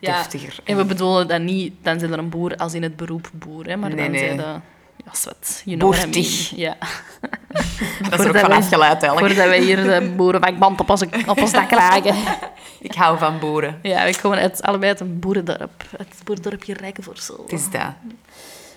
[0.00, 0.58] Ja, deftiger.
[0.64, 1.72] En we bedoelen dat niet...
[1.82, 3.76] Dan zijn er een boer als in het beroep boer, hè.
[3.76, 4.20] Maar Nee, dan nee.
[4.24, 4.42] zijn de...
[5.04, 5.62] Ja, zwet.
[5.64, 6.26] You know I mean.
[6.56, 6.76] Ja.
[8.10, 9.26] dat is er ook van wij- afgeleid eigenlijk.
[9.34, 12.14] Voordat wij hier de boerenvakband op ons, op ons dak krijgen.
[12.80, 13.78] Ik hou van boeren.
[13.82, 15.84] Ja, we komen uit, allebei uit een boerendorp.
[15.96, 17.42] Het boerendorpje Rijkenvoortsel.
[17.42, 17.92] Het is dat.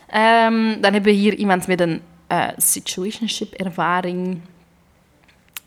[0.07, 4.39] Ehm, dan hebben we hier iemand met een eh, situationship-ervaring.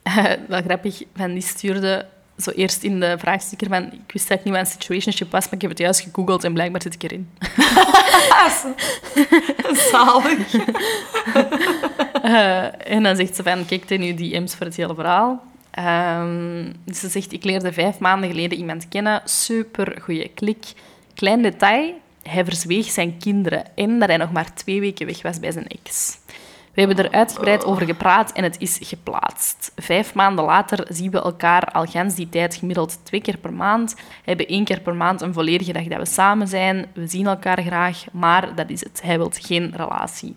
[0.07, 2.07] Eh, wel grappig, van die stuurde
[2.39, 3.83] zo eerst in de vraagsticker van...
[3.83, 6.53] Ik wist eigenlijk niet wat een situationship was, maar ik heb het juist gegoogeld en
[6.53, 7.31] blijkbaar zit ik erin.
[9.91, 10.55] Zalig.
[12.23, 15.43] Eh, en dan zegt ze van, kijk in uw DM's voor het hele verhaal.
[16.85, 19.21] Dus ze zegt, ik leerde vijf maanden geleden iemand kennen.
[19.25, 20.65] Super goede klik.
[21.15, 25.41] Klein detail, hij verzweeg zijn kinderen en dat hij nog maar twee weken weg was
[25.41, 26.19] bij zijn ex.
[26.75, 29.73] We hebben er uitgebreid over gepraat en het is geplaatst.
[29.77, 33.95] Vijf maanden later zien we elkaar al gans die tijd gemiddeld twee keer per maand.
[33.95, 36.87] We hebben één keer per maand een volledige dag dat we samen zijn.
[36.95, 39.03] We zien elkaar graag, maar dat is het.
[39.03, 40.37] Hij wil geen relatie.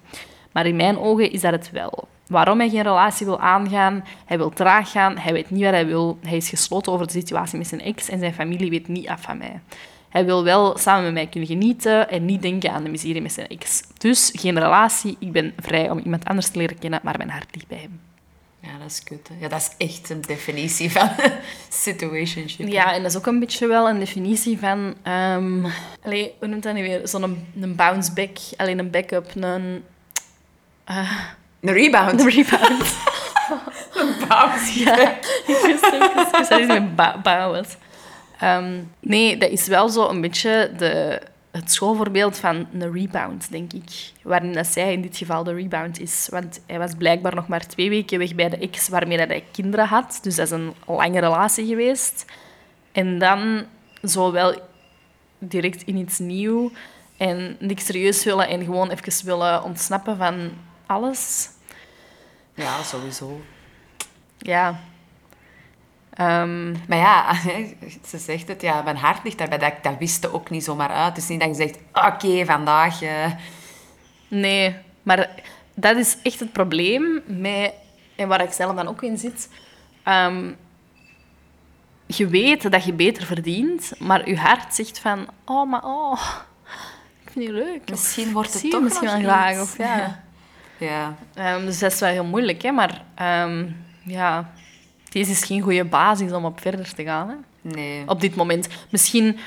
[0.51, 2.07] Maar in mijn ogen is dat het wel.
[2.29, 4.03] Waarom hij geen relatie wil aangaan?
[4.25, 6.17] Hij wil traag gaan, hij weet niet wat hij wil.
[6.21, 9.21] Hij is gesloten over de situatie met zijn ex en zijn familie weet niet af
[9.21, 9.59] van mij.
[10.09, 13.31] Hij wil wel samen met mij kunnen genieten en niet denken aan de miserie met
[13.33, 13.81] zijn ex.
[13.97, 17.55] Dus geen relatie, ik ben vrij om iemand anders te leren kennen, maar mijn hart
[17.55, 17.99] ligt bij hem.
[18.59, 19.27] Ja, dat is kut.
[19.27, 19.35] hè.
[19.39, 21.09] Ja, dat is echt een definitie van
[21.69, 22.67] situationship.
[22.67, 24.95] Ja, en dat is ook een beetje wel een definitie van...
[25.03, 25.65] ehm
[26.03, 27.07] allee, hoe noemt dat nu weer?
[27.07, 29.83] Zo'n een, een bounce back, alleen een backup, een...
[30.83, 31.11] eh,
[31.61, 32.21] Een rebound.
[32.21, 32.97] een rebound.
[34.27, 34.79] bounce.
[34.83, 35.11] ja,
[35.47, 37.75] ik wist ook ik wist dat het met ba- bounce.
[38.39, 43.73] Ehm, nee, dat is wel zo een beetje de, het schoolvoorbeeld van een rebound, denk
[43.73, 44.11] ik.
[44.21, 46.27] Waarin dat zij in dit geval de rebound is.
[46.31, 49.43] Want hij was blijkbaar nog maar twee weken weg bij de ex waarmee dat hij
[49.51, 50.19] kinderen had.
[50.21, 52.25] Dus dat is een lange relatie geweest.
[52.91, 53.63] En dan
[54.03, 54.55] zo wel
[55.39, 56.71] direct in iets nieuws.
[57.17, 60.51] En niks serieus willen en gewoon even willen ontsnappen van
[60.89, 61.49] alles.
[62.53, 63.41] Ja, sowieso.
[64.37, 64.79] Ja.
[66.13, 67.33] Ehm, Maar ja,
[68.09, 69.57] ze zegt het, ja, mijn hart ligt daarbij.
[69.57, 71.07] Dat, dat wist ook niet zomaar uit.
[71.15, 73.01] Het is niet dat je zegt, oké, vandaag...
[73.01, 73.31] eh,
[74.27, 75.29] Nee, maar
[75.73, 77.73] dat is echt het probleem met,
[78.15, 79.49] en waar ik zelf dan ook in zit.
[80.03, 80.51] Ehm,
[82.05, 86.21] je weet dat je beter verdient, maar je hart zegt van, oh, maar oh,
[87.23, 87.89] ik vind je leuk.
[87.89, 89.61] Misschien wordt het toch misschien nog wel graag.
[89.61, 89.97] Of, ja.
[89.97, 90.23] Ja.
[91.33, 92.71] Ehm, dus dat is wel heel moeilijk, hè?
[92.71, 93.65] maar ehm,
[94.03, 94.51] ja,
[95.09, 97.29] deze is geen goede basis om op verder te gaan.
[97.29, 97.35] Hè?
[97.61, 98.03] Nee.
[98.05, 98.67] op dit moment.
[98.89, 99.37] Misschien,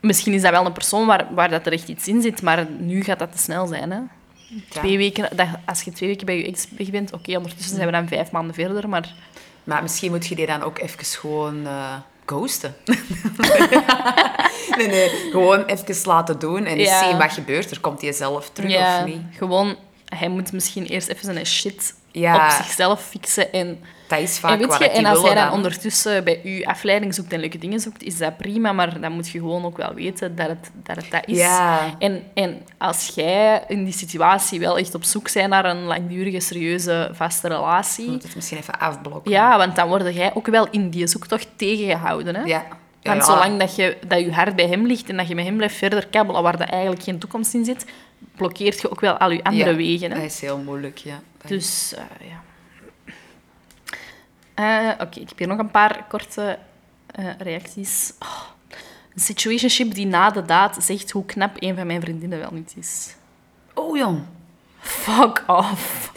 [0.00, 2.66] misschien is dat wel een persoon waar, waar dat er echt iets in zit, maar
[2.78, 3.90] nu gaat dat te snel zijn.
[3.90, 4.00] Hè?
[4.68, 7.86] Twee weken, dat, als je twee weken bij je ex weg bent, oké, ondertussen zijn
[7.86, 9.12] we dan vijf maanden verder, maar...
[9.64, 12.74] Maar misschien moet je die dan ook even gewoon eh, ghosten.
[14.76, 15.08] nee, nee.
[15.30, 17.08] Gewoon even laten doen en eens Ja.
[17.08, 17.70] zien wat gebeurt.
[17.70, 19.22] Er komt hij zelf terug ja, of niet.
[19.30, 19.76] gewoon...
[20.16, 22.44] Hij moet misschien eerst even zijn shit Ja.
[22.44, 23.78] op zichzelf fixen en...
[24.08, 25.52] Dat is vaak en weet je, en als hij dan dan.
[25.52, 29.28] ondertussen bij u afleiding zoekt en leuke dingen zoekt, is dat prima, maar dan moet
[29.28, 31.36] je gewoon ook wel weten dat het dat, het dat is.
[31.38, 31.80] Ja.
[31.98, 36.40] En, en als jij in die situatie wel echt op zoek bent naar een langdurige,
[36.40, 39.30] serieuze, vaste relatie, Je moet het misschien even afblokken.
[39.30, 42.34] ja, want dan word jij ook wel in die zoektocht tegengehouden.
[42.34, 42.42] Hè?
[42.42, 42.64] Ja.
[43.02, 45.44] Ja, Want zolang dat je, dat je hart bij hem ligt en dat je met
[45.44, 47.84] hem blijft verder kabbelen waar er eigenlijk geen toekomst in zit,
[48.36, 50.10] blokkeert je ook wel al je andere Ja, wegen.
[50.10, 50.16] Hè?
[50.16, 51.20] Dat is heel moeilijk, ja.
[51.46, 52.42] Dus, eh, ja.
[54.54, 56.58] Eh, Oké, ik heb hier nog een paar korte
[57.06, 58.12] eh, reacties.
[58.18, 58.42] Oh,
[59.14, 62.74] een situationship die na de daad zegt hoe knap een van mijn vriendinnen wel niet
[62.76, 63.14] is.
[63.74, 64.22] Oh, jong.
[64.78, 66.12] Fuck off.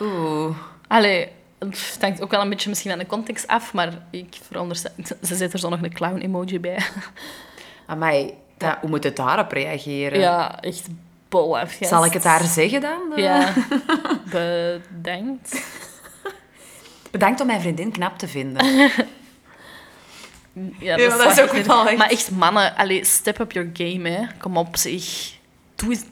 [0.00, 0.56] Oeh.
[0.86, 1.28] Allee,
[1.58, 4.90] het hangt ook wel een beetje misschien aan de context af, maar ik veronderstel...
[5.22, 6.78] Ze zet er zo nog een clown-emoji bij.
[7.86, 10.20] Amai, dat, hoe moet het daarop reageren?
[10.20, 10.88] Ja, echt
[11.28, 11.76] bol af.
[11.80, 12.98] Zal ik het haar zeggen dan?
[13.16, 13.52] Ja,
[14.30, 15.60] bedankt.
[17.10, 18.66] Bedankt om mijn vriendin knap te vinden.
[20.78, 23.70] Ja, Ja, maar dat is ook wel echt- Maar echt, mannen, allee, step up your
[23.72, 24.26] game, hè.
[24.40, 25.02] Kom op, zeg.
[25.74, 26.04] Doe eens...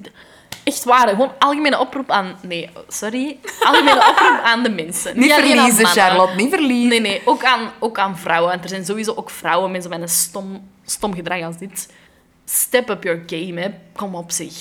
[0.64, 2.36] Echt waar, gewoon algemene oproep aan...
[2.42, 3.38] Nee, sorry.
[3.60, 5.18] Algemene oproep aan de mensen.
[5.18, 5.86] Niet verliezen.
[5.86, 6.88] Charlotte, niet verliezen.
[6.88, 8.50] Nee, nee, ook aan, ook aan vrouwen.
[8.50, 11.92] Want er zijn sowieso ook vrouwen, mensen met een stom, stom gedrag als dit.
[12.44, 13.68] Step up your game, hè.
[13.96, 14.52] Kom op, zeg.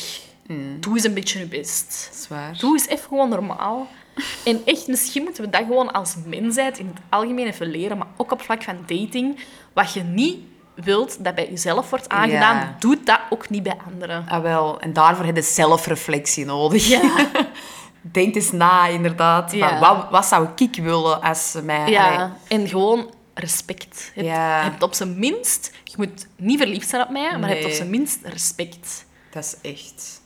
[0.47, 0.79] Mm.
[0.79, 2.07] Doe eens een beetje je best.
[2.09, 2.57] Dat is waar.
[2.57, 3.87] Doe eens even gewoon normaal.
[4.45, 8.07] En echt, misschien moeten we dat gewoon als mensheid in het algemeen even leren, maar
[8.17, 9.39] ook op vlak van dating.
[9.73, 10.37] Wat je niet
[10.73, 12.75] wilt dat bij jezelf wordt aangedaan, Ja.
[12.79, 14.25] doe dat ook niet bij anderen.
[14.27, 14.79] Ah, wel.
[14.79, 16.87] En daarvoor heb je zelfreflectie nodig.
[16.87, 17.01] Ja.
[18.01, 19.51] Denk eens na, inderdaad.
[19.51, 19.79] Ja.
[19.79, 21.79] wat, wat zou ik willen als mij...
[21.79, 24.11] Allee, Ja, en gewoon respect.
[24.15, 27.59] Je hebt, op zijn minst, je moet niet verliefd zijn op mij, maar je hebt
[27.61, 27.75] op Nee.
[27.75, 29.05] zijn minst respect.
[29.31, 30.21] dat is echt...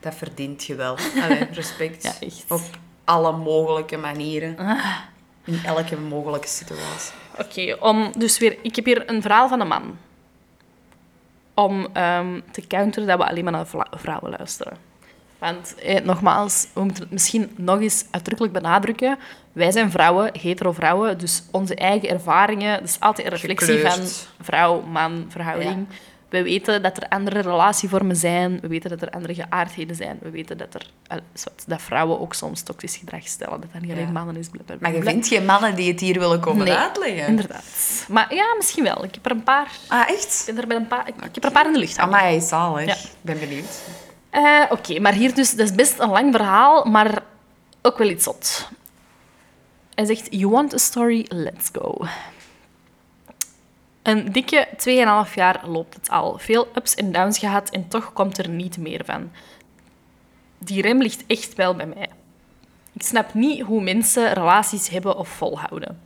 [0.00, 0.96] Dat verdient je wel.
[1.22, 2.02] Allee, respect.
[2.02, 2.44] Ja, echt.
[2.48, 2.60] Op
[3.04, 4.56] alle mogelijke manieren.
[5.44, 7.12] In elke mogelijke situatie.
[7.38, 9.98] Oké, om dus weer, ik heb hier een verhaal van een man.
[11.54, 14.76] Om ehm, te counteren dat we alleen maar naar vrouwen luisteren.
[15.38, 19.18] Want eh, nogmaals, we moeten het misschien nog eens uitdrukkelijk benadrukken.
[19.52, 22.78] Wij zijn vrouwen, hetero vrouwen, dus onze eigen ervaringen.
[22.78, 23.94] Dat is altijd een reflectie Gekleurd.
[23.94, 25.86] van vrouw, man, verhouding.
[26.30, 28.60] We weten dat er andere relatievormen zijn.
[28.60, 30.18] We weten dat er andere geaardheden zijn.
[30.22, 31.16] We weten dat, er, eh,
[31.66, 33.60] dat vrouwen ook soms toxisch gedrag stellen.
[33.60, 34.10] Dat dat niet alleen Ja.
[34.12, 34.48] mannen is.
[34.48, 34.88] blablabla.
[34.88, 37.26] Maar je vindt geen mannen die het hier willen komen Nee, uitleggen?
[37.26, 37.64] Inderdaad.
[38.08, 39.04] Maar ja, misschien wel.
[39.04, 39.70] Ik heb er een paar.
[39.88, 40.44] Ah, echt?
[40.48, 41.98] Ik, ben er met een paar, ik, heb er een paar in de lucht.
[41.98, 42.84] Amai, zalig.
[42.86, 42.92] Ja.
[42.94, 43.80] Ik ben benieuwd.
[44.30, 47.22] Eh, Oké, maar hier dus, dat is best een lang verhaal, maar
[47.82, 48.68] ook wel iets zot.
[49.94, 52.04] Hij zegt, you want a story, let's go.
[54.02, 54.68] Een dikke
[55.28, 56.38] 2,5 jaar loopt het al.
[56.38, 59.30] Veel ups en downs gehad en toch komt er niet meer van.
[60.58, 62.08] Die rem ligt echt wel bij mij.
[62.92, 66.00] Ik snap niet hoe mensen relaties hebben of volhouden.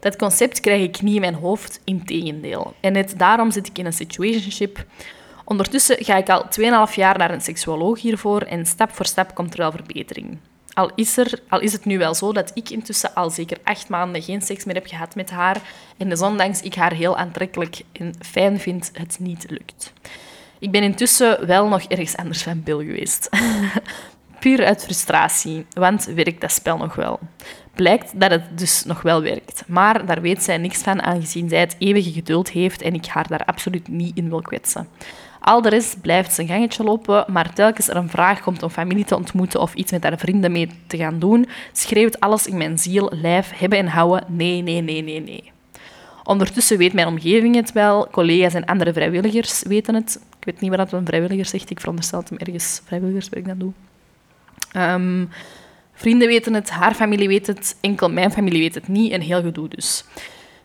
[0.00, 2.74] Dat concept krijg ik niet in mijn hoofd, integendeel.
[2.80, 4.84] En net daarom zit ik in een situationship.
[5.44, 6.46] Ondertussen ga ik al
[6.88, 10.38] 2,5 jaar naar een seksuoloog hiervoor en stap voor stap komt er wel verbetering.
[10.80, 13.88] Al is, er, al is het nu wel zo dat ik intussen al zeker acht
[13.88, 15.62] maanden geen seks meer heb gehad met haar
[15.96, 19.92] en desondanks ik haar heel aantrekkelijk en fijn vind, het niet lukt.
[20.58, 23.28] Ik ben intussen wel nog ergens anders van bil geweest.
[24.40, 27.18] Puur uit frustratie, want werkt dat spel nog wel?
[27.74, 31.60] Blijkt dat het dus nog wel werkt, maar daar weet zij niks van aangezien zij
[31.60, 34.88] het eeuwige geduld heeft en ik haar daar absoluut niet in wil kwetsen.
[35.40, 39.04] Al de rest blijft zijn gangetje lopen, maar telkens er een vraag komt om familie
[39.04, 42.78] te ontmoeten of iets met haar vrienden mee te gaan doen, schreeuwt alles in mijn
[42.78, 45.52] ziel, lijf, hebben en houden, nee, nee, nee, nee, nee.
[46.24, 50.20] Ondertussen weet mijn omgeving het wel, collega's en andere vrijwilligers weten het.
[50.38, 53.74] Ik weet niet wat een vrijwilliger zegt, ik veronderstel dat hem ergens vrijwilligerswerk dan doet.
[54.76, 55.28] Um,
[55.94, 59.42] vrienden weten het, haar familie weet het, enkel mijn familie weet het niet en heel
[59.42, 60.04] gedoe dus.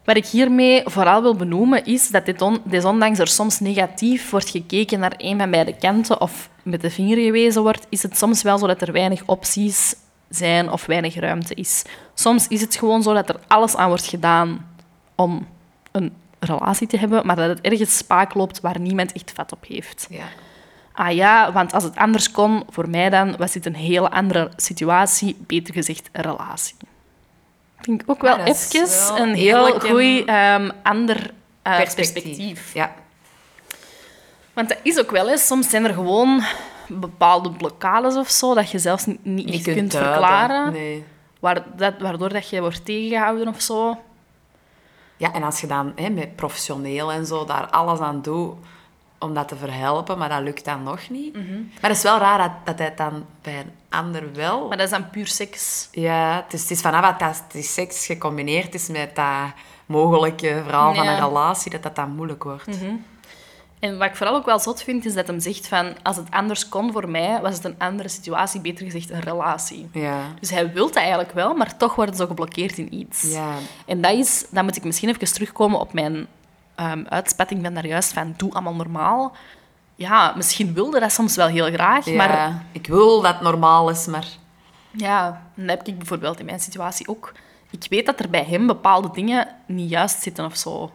[0.06, 4.50] Wat ik hiermee vooral wil benoemen is dat dit on, desondanks er soms negatief wordt
[4.50, 8.42] gekeken naar een van beide kanten of met de vinger gewezen wordt, is het soms
[8.42, 9.96] wel zo dat er weinig opties
[10.30, 11.84] zijn of weinig ruimte is.
[12.14, 14.68] Soms is het gewoon zo dat er alles aan wordt gedaan
[15.16, 15.48] om
[15.92, 19.66] een relatie te hebben, maar dat het ergens spaak loopt waar niemand echt vat op
[19.68, 20.08] heeft.
[20.10, 20.26] Ja.
[20.94, 24.52] Ah ja, want als het anders kon, voor mij dan, was dit een hele andere
[24.56, 26.76] situatie, beter gezegd relatie.
[27.86, 31.32] Ik denk ook wel Ah, is even wel een heel goed ehm, ander
[31.62, 32.14] eh, Perspectief.
[32.14, 32.74] perspectief.
[32.74, 32.94] Ja.
[34.54, 36.44] Want dat is ook wel eens, soms zijn er gewoon
[36.88, 41.04] bepaalde blokkades of zo, dat je zelfs niet, niet kunt, verklaren, Nee.
[41.40, 43.98] waar, dat, waardoor dat je wordt tegengehouden of zo.
[45.18, 48.54] Ja, en als je dan hè, met professioneel en zo daar alles aan doet
[49.20, 51.36] om dat te verhelpen, maar dat lukt dan nog niet.
[51.36, 51.54] Mhm.
[51.82, 54.68] Maar het is wel raar dat, dat hij het dan bij een ander wel...
[54.68, 55.88] Maar dat is dan puur seks.
[55.92, 59.54] Ja, het is, het is vanaf dat die seks gecombineerd is met dat
[59.86, 62.78] mogelijke verhaal van een relatie, dat dat dan moeilijk wordt.
[63.80, 65.96] En wat ik vooral ook wel zot vind, is dat hem zegt van...
[66.04, 69.90] Als het anders kon voor mij, was het een andere situatie, beter gezegd een relatie.
[69.92, 70.22] Ja.
[70.40, 73.22] Dus hij wil dat eigenlijk wel, maar toch wordt het zo geblokkeerd in iets.
[73.22, 73.54] Ja.
[73.86, 74.46] En dat is...
[74.50, 76.28] Dan moet ik misschien even terugkomen op mijn
[76.76, 79.36] ehm, uitspatting van daarjuist van doe allemaal normaal.
[79.96, 82.16] Ja, misschien wilde dat soms wel heel graag, ja.
[82.16, 84.28] maar Ik wil dat normaal is, maar...
[84.92, 87.32] ja, dat heb ik bijvoorbeeld in mijn situatie ook.
[87.70, 90.92] Ik weet dat er bij hem bepaalde dingen niet juist zitten of zo.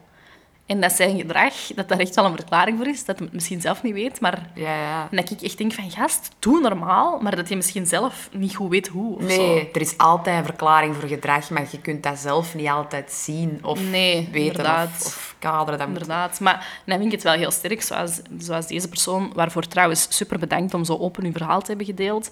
[0.71, 3.33] En dat zijn gedrag, dat daar echt wel een verklaring voor is, dat hij het
[3.35, 5.07] misschien zelf niet weet, maar Ja, ja.
[5.11, 8.55] En dat ik echt denk van, gast, doe normaal, maar dat je misschien zelf niet
[8.55, 9.15] goed weet hoe.
[9.15, 9.67] Of Nee, Zo.
[9.73, 13.59] er is altijd een verklaring voor gedrag, maar je kunt dat zelf niet altijd zien
[13.63, 14.89] of Nee, weten inderdaad.
[14.99, 15.79] of, of kaderen.
[15.79, 16.39] Dat moet- Inderdaad.
[16.39, 20.39] Maar dan vind ik het wel heel sterk, zoals, zoals deze persoon, waarvoor trouwens super
[20.39, 22.31] bedankt om zo open uw verhaal te hebben gedeeld,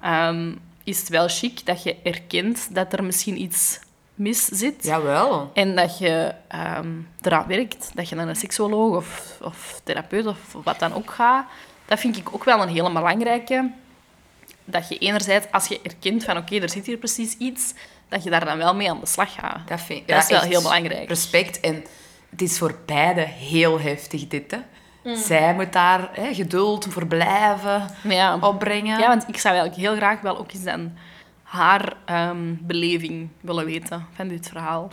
[0.00, 0.52] ehm,
[0.84, 3.80] is het wel chic dat je erkent dat er misschien iets
[4.20, 4.84] mis zit.
[4.84, 5.50] Jawel.
[5.54, 6.88] En dat je ehm,
[7.20, 11.46] eraan werkt, dat je naar een seksuoloog of, of therapeut of wat dan ook gaat.
[11.86, 13.70] Dat vind ik ook wel een hele belangrijke.
[14.64, 17.74] Dat je enerzijds, als je erkent van oké, er zit hier precies iets,
[18.08, 19.68] dat je daar dan wel mee aan de slag gaat.
[19.68, 21.08] Dat, vind, Dat is wel heel belangrijk.
[21.08, 21.60] Respect.
[21.60, 21.84] En
[22.30, 24.50] het is voor beide heel heftig, dit.
[24.50, 24.58] Hè.
[25.04, 25.16] Mm.
[25.16, 28.98] Zij moet daar hè, geduld voor blijven ja, opbrengen.
[28.98, 30.92] ja, want ik zou eigenlijk heel graag wel ook eens dan
[31.50, 34.90] haar ehm, beleving willen weten van dit verhaal.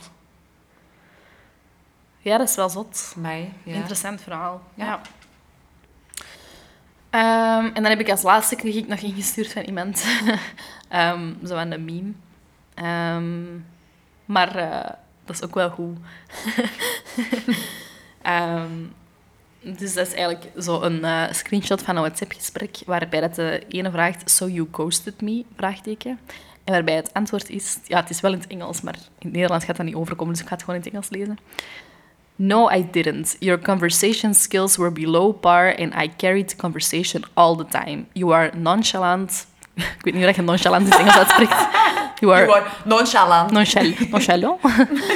[2.18, 3.14] Ja, dat is wel zot.
[3.16, 3.74] Mij, ja.
[3.74, 4.62] Interessant verhaal.
[4.74, 4.84] Ja.
[4.84, 5.00] Ja.
[7.10, 10.04] Ehm, en dan heb ik als laatste kreeg ik nog ingestuurd van iemand.
[10.88, 12.12] Ehm, zo aan de meme.
[14.24, 14.90] Maar eh,
[15.24, 15.98] dat is ook wel goed.
[19.60, 23.90] Dus dat is eigenlijk zo een eh, screenshot van een WhatsApp-gesprek waarbij dat de ene
[23.90, 25.44] vraagt, so you ghosted me?
[25.56, 26.18] Vraagteken.
[26.68, 29.32] En waarbij het antwoord is, ja, het is wel in het Engels, maar in het
[29.32, 31.38] Nederlands gaat dat niet overkomen, dus ik ga het gewoon in het Engels lezen.
[32.36, 33.36] No, I didn't.
[33.38, 38.04] Your conversation skills were below par and I carried the conversation all the time.
[38.12, 39.46] You are nonchalant.
[39.74, 41.68] Ik weet niet hoe je nonchalant in het Engels uitspreekt.
[42.20, 43.50] You are Gewoon nonchalant.
[43.52, 44.60] nonchal- nonchalant.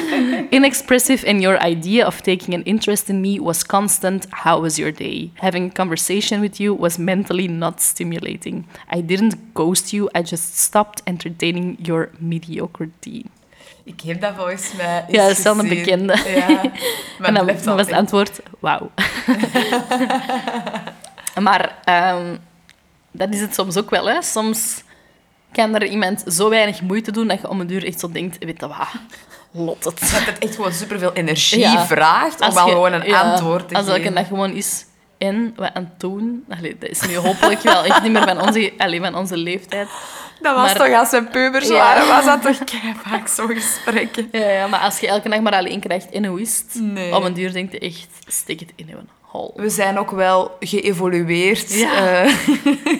[0.50, 4.26] Inexpressive and your idea of taking an interest in me was constant.
[4.30, 5.30] How was your day?
[5.34, 8.66] Having a conversation with you was mentally not stimulating.
[8.96, 13.22] I didn't ghost you, I just stopped entertaining your mediocrity.
[13.84, 16.16] Ik heb dat volgens mij Ja, dat is wel een bekende.
[16.34, 16.48] Ja,
[17.18, 18.90] maar en dan, dan was het antwoord, wauw.
[21.40, 22.36] maar ehm,
[23.10, 24.06] dat is het soms ook wel.
[24.08, 24.22] Hè.
[24.22, 24.82] Soms
[25.52, 28.44] kan er iemand zo weinig moeite doen dat je om een duur echt zo denkt,
[28.44, 28.86] weet je wat,
[29.50, 30.00] lot het.
[30.00, 31.86] Dat het echt gewoon superveel energie Ja.
[31.86, 34.14] vraagt om Als wel gewoon een ja, antwoord te Als elke geven.
[34.14, 34.84] dag gewoon is
[35.18, 36.44] en wat aan het doen.
[36.48, 39.88] Allee, dat is nu hopelijk wel echt niet meer van onze, allee, van onze leeftijd.
[40.40, 41.74] Dat was Maar- toch als we peubers Ja.
[41.74, 42.68] waren, was dat toch
[43.02, 44.28] vaak zo'n gesprekken.
[44.32, 46.82] Ja, ja, maar als je elke dag maar alleen krijgt en hoe is het?
[46.82, 47.14] Nee.
[47.16, 48.94] Op een duur denk je echt, steek het in je
[49.54, 52.22] We zijn ook wel geëvolueerd Ja.
[52.24, 52.36] eh,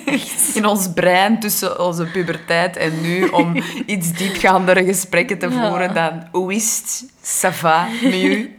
[0.56, 5.68] in ons brein tussen onze puberteit en nu om iets diepgaandere gesprekken te Ja.
[5.68, 7.10] voeren dan hoe is het?
[7.22, 8.56] Ça va, met u?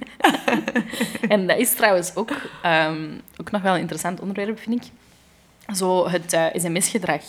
[1.29, 3.07] En dat is trouwens ook, ehm,
[3.37, 4.91] ook nog wel een interessant onderwerp, vind ik.
[5.75, 7.21] Zo het eh, sms-gedrag.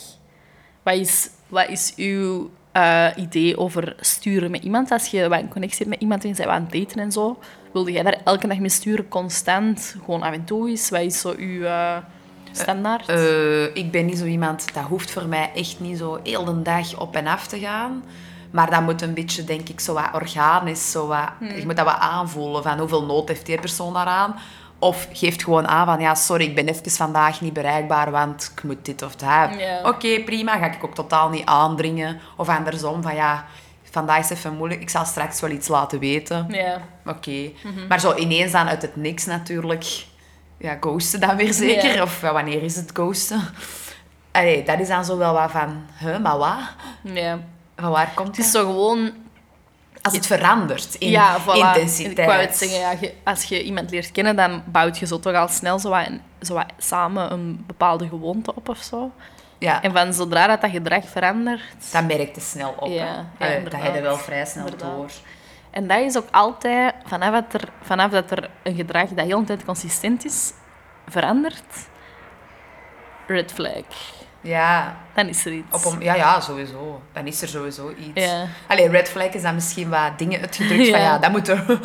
[0.82, 4.90] Wat is, wat is uw eh, idee over sturen met iemand?
[4.90, 6.98] Als je wat een connectie hebt met iemand en je bent wat aan het daten
[7.02, 7.38] en zo,
[7.74, 9.96] wilde jij daar elke dag mee sturen, constant?
[10.04, 10.90] Gewoon af en toe eens?
[10.90, 11.96] Wat is zo uw eh,
[12.52, 13.08] standaard?
[13.08, 16.62] Eh, ik ben niet zo iemand, dat hoeft voor mij echt niet zo heel de
[16.62, 18.04] dag op en af te gaan.
[18.50, 20.90] Maar dat moet een beetje, denk ik, zo wat organisch.
[20.90, 21.56] Zo wat, Hmm.
[21.56, 24.36] Je moet dat wat aanvoelen van hoeveel nood heeft die persoon daaraan.
[24.78, 28.62] Of geeft gewoon aan van, ja, sorry, ik ben even vandaag niet bereikbaar, want ik
[28.62, 29.58] moet dit of dat.
[29.58, 29.80] Ja.
[29.84, 32.20] Oké, prima, ga ik ook totaal niet aandringen.
[32.36, 33.44] Of andersom, van ja,
[33.94, 36.46] vandaag is het even moeilijk, ik zal straks wel iets laten weten.
[36.48, 36.80] Ja.
[37.06, 37.50] Oké.
[37.64, 37.86] Mhm.
[37.88, 40.04] Maar zo ineens dan uit het niks natuurlijk.
[40.58, 41.94] Ja, ghosten dan weer zeker.
[41.94, 42.02] Ja.
[42.02, 43.40] Of ja, wanneer is het ghosten?
[44.32, 45.82] Allee, dat is dan zo wel wat van...
[45.98, 46.58] Huh, maar wat?
[47.02, 47.38] ja.
[47.76, 48.54] Van waar komt Het is het?
[48.54, 49.10] zo gewoon
[50.02, 51.54] Als het verandert in ja, voilà.
[51.56, 52.18] intensiteit.
[52.18, 55.18] Ik wou het zeggen, ja, je- als je iemand leert kennen, dan bouwt je zo
[55.20, 56.08] toch al snel zo wat,
[56.42, 59.12] zo wat samen een bepaalde gewoonte op of zo.
[59.64, 61.92] Ja, En van zodra dat, dat gedrag verandert...
[61.92, 62.88] dat merkt je snel op.
[62.88, 64.90] Ja, dat heb je wel vrij snel Inderdaad.
[64.96, 65.10] door.
[65.70, 69.38] En dat is ook altijd, vanaf dat er, vanaf dat er een gedrag dat heel
[69.40, 70.52] de tijd consistent is,
[71.08, 71.62] verandert,
[73.26, 73.82] red flag.
[74.40, 75.86] Ja, Dan is er iets.
[75.86, 77.02] op een, ja, ja, sowieso.
[77.12, 78.24] Dan is er sowieso iets.
[78.24, 78.46] Ja.
[78.66, 81.04] Allee, red flag is dan misschien wat dingen uitgedrukt van Ja.
[81.04, 81.64] ja, dat moet er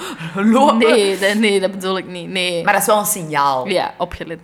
[0.56, 0.78] lopen.
[0.78, 2.30] Nee, dat, nee, dat bedoel ik niet.
[2.30, 2.64] Nee.
[2.64, 3.68] Maar dat is wel een signaal.
[3.68, 4.40] Ja, opgelet.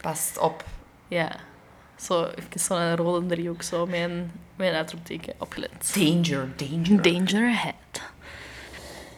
[0.00, 0.64] Past op.
[1.08, 1.28] Ja.
[2.02, 4.10] Zo, even zo'n rode driehoek zo, met
[4.56, 5.94] een uitroepteken opgelet.
[5.94, 7.02] Danger, danger.
[7.02, 8.02] Danger ahead.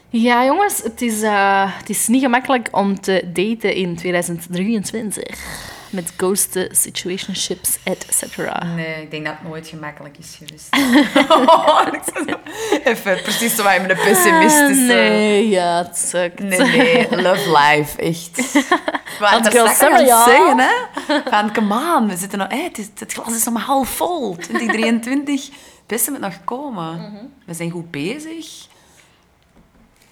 [0.09, 5.23] Ja, jongens, het is, eh, het is niet gemakkelijk om te daten in 2023.
[5.95, 8.37] Met ghosten, situationships, etc.
[8.75, 10.75] Nee, ik denk dat het nooit gemakkelijk is geweest.
[12.89, 14.93] Even precies zo wat in een pessimistische...
[14.93, 16.39] nee, ja, het sukt.
[16.39, 18.39] Nee, nee, love life, echt.
[19.19, 20.25] Aan het ja.
[20.25, 20.73] zeggen, hè.
[21.29, 22.47] Van, come on, we zitten nog...
[22.47, 24.35] Hey, het, is, het glas is nog maar half vol.
[24.35, 25.53] 2023, het
[25.85, 26.95] beste moet nog komen.
[26.95, 27.25] Mhm.
[27.45, 28.67] We zijn goed bezig.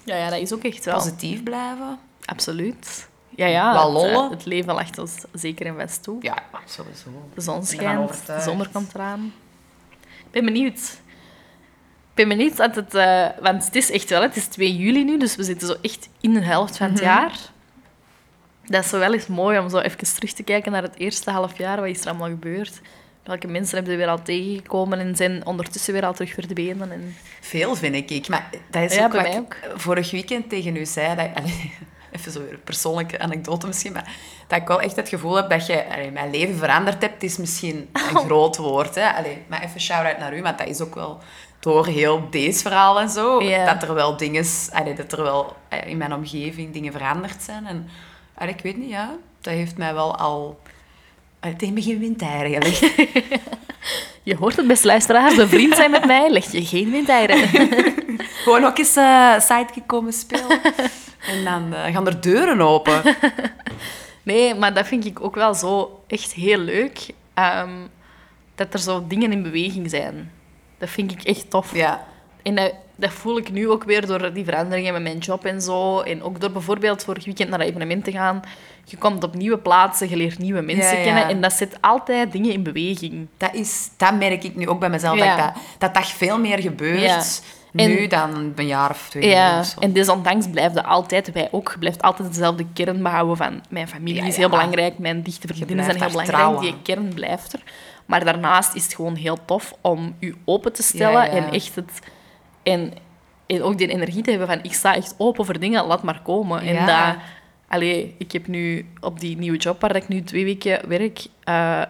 [0.04, 0.94] Ja, ja, dat is ook echt wel.
[0.94, 1.98] Positief blijven.
[2.24, 3.08] Absoluut.
[3.36, 3.72] Ja, ja.
[3.72, 4.30] Wel het, eh, lollen.
[4.30, 6.16] het leven lacht ons zeker en vast toe.
[6.20, 7.08] Ja, sowieso.
[7.34, 9.32] De zon schijnt, de zomer komt eraan.
[10.00, 10.78] Ik ben benieuwd.
[10.78, 12.94] Ik ben benieuwd dat het...
[12.94, 15.74] eh, want het is echt wel, het is 2 juli nu, dus we zitten zo
[15.82, 17.04] echt in de helft van het Mhm.
[17.04, 17.32] jaar.
[18.66, 21.30] Dat is zo wel eens mooi om zo even terug te kijken naar het eerste
[21.30, 21.80] half jaar.
[21.80, 22.80] Wat is er allemaal gebeurd?
[23.24, 26.92] Welke mensen hebben we weer al tegengekomen en zijn ondertussen weer al terug verdwenen?
[26.92, 27.16] En...
[27.40, 28.28] Veel, vind ik.
[28.28, 31.16] Maar dat is Ja, ook bij wat mij ik vorig weekend tegen u zei.
[31.16, 31.28] Dat,
[32.14, 35.50] even zo weer een persoonlijke anekdote misschien, maar dat ik wel echt het gevoel heb
[35.50, 37.22] dat je allee, mijn leven veranderd hebt.
[37.22, 38.94] is misschien een groot woord.
[38.94, 39.10] Hè?
[39.10, 41.18] Allee, maar even shout-out naar u, want dat is ook wel
[41.60, 45.88] door heel deze verhaal en zo, dat er wel dingen, allee, dat er wel eh,
[45.88, 47.66] in mijn omgeving dingen veranderd zijn.
[47.66, 47.88] En
[48.34, 49.10] allee, ik weet niet, ja,
[49.40, 50.60] dat heeft mij wel al
[51.56, 52.94] tegen begin windeieren gelegd.
[54.22, 55.34] Je hoort het best, luisteraar.
[55.34, 57.48] De vriend zijn met mij, leg je geen windeieren.
[58.18, 60.60] Gewoon ook eens eh sidekick komen spelen.
[61.26, 63.02] En dan eh, gaan er deuren open.
[64.22, 67.06] Nee, maar dat vind ik ook wel zo echt heel leuk.
[67.34, 67.70] ehm,
[68.54, 70.30] dat er zo dingen in beweging zijn.
[70.78, 71.74] Dat vind ik echt tof.
[71.74, 72.06] Ja.
[72.42, 75.60] En dat, dat voel ik nu ook weer door die veranderingen met mijn job en
[75.60, 76.00] zo.
[76.00, 78.42] En ook door bijvoorbeeld vorig weekend naar evenement te gaan.
[78.84, 81.04] Je komt op nieuwe plaatsen, je leert nieuwe mensen Ja, ja.
[81.04, 81.28] kennen.
[81.28, 83.26] En dat zet altijd dingen in beweging.
[83.36, 85.36] Dat, is, dat merk ik nu ook bij mezelf, Ja.
[85.36, 87.42] dat, dat dat veel meer gebeurt
[87.74, 89.80] Nu dan een jaar of twee Ja, of zo.
[89.80, 94.22] en desondanks blijven altijd, wij ook, je blijft altijd dezelfde kern behouden van mijn familie
[94.22, 94.50] Ja, is heel ja.
[94.50, 97.62] belangrijk, mijn dichte vriendinnen zijn heel belangrijk, die kern blijft er.
[98.06, 101.74] Maar daarnaast is het gewoon heel tof om je open te stellen Ja, en echt
[101.74, 101.98] het...
[102.62, 102.92] En,
[103.46, 106.20] en ook die energie te hebben van, ik sta echt open voor dingen, laat maar
[106.22, 106.60] komen.
[106.60, 107.16] En dat...
[107.68, 111.82] Allee, ik heb nu op die nieuwe job waar ik nu twee weken werk, eh,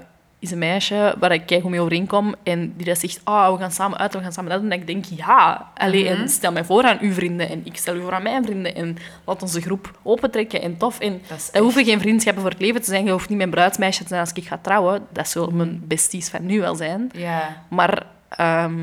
[0.45, 3.71] is een meisje waar ik kijk mee overeenkom en die dat zegt, ah, we gaan
[3.71, 4.71] samen uit, we gaan samen dat doen.
[4.71, 6.27] En ik denk, ja, allee, Mhm.
[6.29, 8.97] stel mij voor aan uw vrienden en ik stel u voor aan mijn vrienden en
[9.25, 10.99] laat onze groep opentrekken en tof.
[10.99, 13.05] En Dat dat hoeven geen vriendschappen voor het leven te zijn.
[13.05, 15.07] Je hoeft niet mijn bruidsmeisje te zijn als ik ga trouwen.
[15.13, 17.11] Dat zullen mijn besties van nu wel zijn.
[17.15, 17.63] Ja.
[17.69, 18.75] Maar ehm,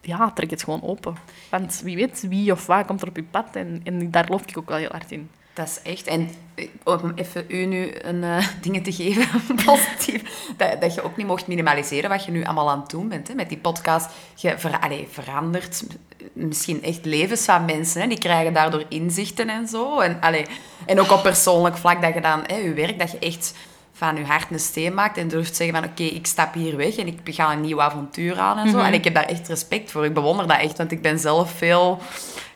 [0.00, 1.14] ja, trek het gewoon open.
[1.50, 4.42] Want wie weet, wie of wat komt er op je pad en, en daar geloof
[4.46, 5.30] ik ook wel heel hard in.
[5.54, 6.06] Dat is echt.
[6.06, 9.26] En eh, om even u nu een uh, dingen te geven,
[9.64, 10.22] positief,
[10.56, 13.28] dat, dat je ook niet mocht minimaliseren wat je nu allemaal aan het doen bent.
[13.28, 14.10] Hè, met die podcast.
[14.34, 15.84] Je ver, allez, verandert
[16.32, 18.00] misschien echt levens van mensen.
[18.00, 20.00] Hè, die krijgen daardoor inzichten en zo.
[20.00, 20.46] En, allez,
[20.86, 23.54] en ook op persoonlijk vlak dat je dan hè, je werk, dat je echt
[23.92, 26.96] van je hart een steen maakt en durft zeggen van oké, ik stap hier weg
[26.96, 28.78] en ik ga een nieuw avontuur aan en zo.
[28.78, 30.04] En ik heb daar echt respect voor.
[30.04, 31.98] Ik bewonder dat echt, want ik ben zelf veel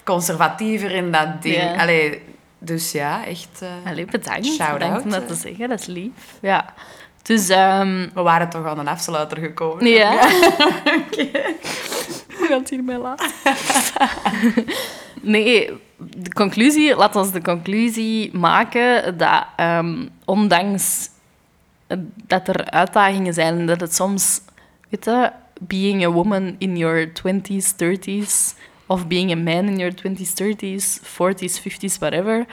[0.04, 1.80] conservatiever in dat ding.
[1.80, 2.22] Allee,
[2.58, 3.60] dus ja, echt...
[3.62, 4.46] Uh, Allee, bedankt.
[4.46, 5.02] Shout-out.
[5.02, 6.38] Om dat te zeggen, dat is lief.
[6.40, 6.74] Ja.
[7.22, 7.48] Dus...
[7.48, 9.86] ehm, We waren toch aan een afsluiter gekomen.
[9.86, 10.12] ja.
[12.38, 13.30] We gaan het hiermee laten.
[15.20, 16.96] nee, de conclusie...
[16.96, 21.08] Laat ons de conclusie maken dat ehm, ondanks
[22.26, 24.40] dat er uitdagingen zijn en dat het soms...
[24.88, 25.30] Weet je,
[25.60, 28.54] being a woman in your 20s, 30s...
[28.86, 32.46] Of being a man in your 20s, 30s, 40s, 50s, whatever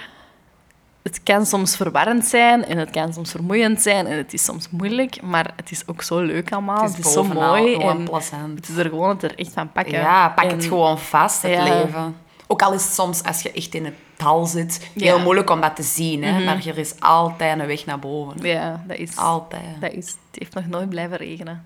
[1.03, 4.69] het kan soms verwarrend zijn en het kan soms vermoeiend zijn en het is soms
[4.69, 6.83] moeilijk, maar het is ook zo leuk allemaal.
[6.83, 8.55] Het is, zo mooi en plezant.
[8.59, 9.93] het is er gewoon het er echt van pakken.
[9.93, 11.63] Ja, pak het En- gewoon vast, het Ja.
[11.63, 12.15] leven.
[12.47, 15.13] Ook al is het soms, als je echt in het dal zit, heel Ja.
[15.13, 15.23] Mhm.
[15.23, 16.23] moeilijk om dat te zien.
[16.23, 16.43] Hè?
[16.45, 18.45] Maar er is altijd een weg naar boven.
[18.47, 19.61] Ja, dat is, Altijd.
[19.79, 20.05] dat is...
[20.05, 21.63] Het heeft nog nooit blijven regenen.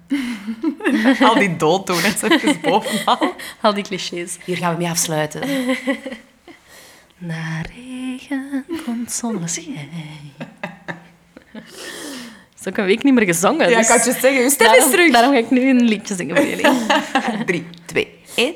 [1.21, 3.33] Al die dooddoeners even bovenal.
[3.61, 4.37] Al die clichés.
[4.45, 5.41] Hier gaan we mee afsluiten.
[7.17, 9.89] Na regen komt zonneschijn.
[12.59, 13.69] is ook een week niet meer gezongen.
[13.69, 15.11] Ja, dus ik had je zeggen, je stem is terug.
[15.11, 16.65] Daarom ga ik nu een liedje zingen voor jullie.
[17.45, 18.55] Drie, twee, één.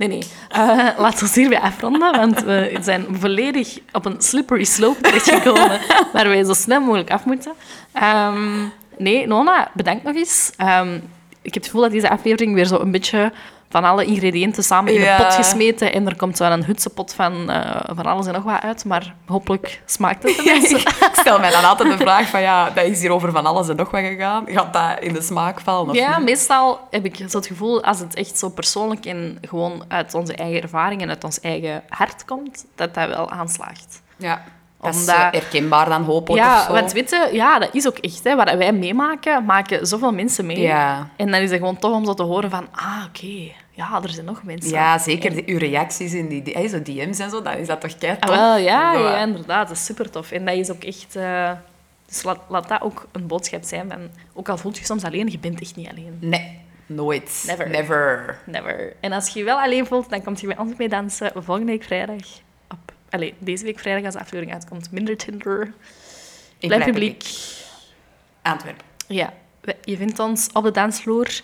[0.00, 0.22] Nee, nee.
[0.48, 5.80] Eh laten we hierbij afronden, want we zijn volledig op een slippery slope terechtgekomen
[6.12, 7.52] waar wij zo snel mogelijk af moeten.
[7.92, 8.66] Ehm,
[8.98, 10.52] nee, Nona, bedankt nog eens.
[10.56, 10.94] Ehm,
[11.42, 13.32] ik heb het gevoel dat deze aflevering weer zo een beetje
[13.70, 15.18] van alle ingrediënten samen in Ja.
[15.18, 18.42] een pot gesmeten en er komt zo een hutsepot van, eh, van alles en nog
[18.42, 20.76] wat uit, maar hopelijk smaakt het de mensen.
[20.78, 23.46] ik, ik stel mij dan altijd de vraag van, ja, dat is hier over van
[23.46, 24.44] alles en nog wat gegaan.
[24.46, 26.26] Gaat dat in de smaak vallen of Ja, niet?
[26.26, 30.34] meestal heb ik zo het gevoel, als het echt zo persoonlijk en gewoon uit onze
[30.34, 34.02] eigen ervaring en uit ons eigen hart komt, dat dat wel aanslaagt.
[34.16, 34.42] Ja,
[34.80, 38.24] dat is Omdat- herkenbaar dan of Ja, want weet je, ja, dat is ook echt.
[38.24, 40.60] Hè, wat wij meemaken, maken zoveel mensen mee.
[40.60, 41.08] Ja.
[41.16, 44.08] En dan is het gewoon tof om zo te horen van, ah, oké, ja, er
[44.08, 44.70] zijn nog mensen.
[44.70, 45.34] Ja, zeker.
[45.34, 48.12] De, uw reacties in die, die zo DM's en zo, dan is dat toch kei
[48.12, 48.36] Ah, tof?
[48.36, 49.68] wel, ja, ja, eh, inderdaad.
[49.68, 50.30] Dat is super tof.
[50.30, 51.16] En dat is ook echt...
[51.16, 51.50] eh,
[52.06, 53.98] dus laat, laat dat ook een boodschap zijn van...
[54.34, 56.16] Ook al voelt je soms alleen, je bent echt niet alleen.
[56.20, 57.44] Nee, nooit.
[57.46, 57.68] Never.
[57.70, 58.38] Never.
[58.46, 58.92] Never.
[59.00, 61.72] En als je je wel alleen voelt, dan komt je bij ons mee dansen volgende
[61.72, 62.16] week vrijdag.
[63.10, 64.90] Allee, deze week vrijdag als de aflevering uitkomt.
[64.90, 65.72] Minder Tinder.
[66.58, 67.24] In Blijf publiek.
[68.42, 68.84] Antwerpen.
[69.08, 69.32] Ja,
[69.84, 71.40] je vindt ons op de dansvloer.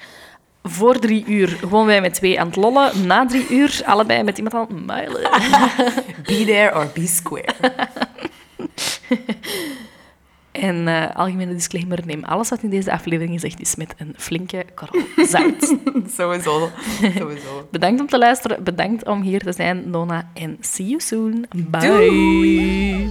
[0.63, 3.07] Voor drie uur gewoon wij met twee aan het lollen.
[3.07, 5.23] Na drie uur allebei met iemand aan het muilen.
[6.29, 7.55] Be there or be square.
[10.57, 14.65] En eh, algemene disclaimer, neem alles wat in deze aflevering gezegd is met een flinke
[14.75, 15.77] korrel zout.
[16.17, 16.71] Sowieso.
[17.19, 17.69] Sowieso.
[17.71, 20.31] bedankt om te luisteren, bedankt om hier te zijn, Nona.
[20.35, 21.47] En see you soon.
[21.71, 21.87] Bye.
[21.87, 23.11] Doei.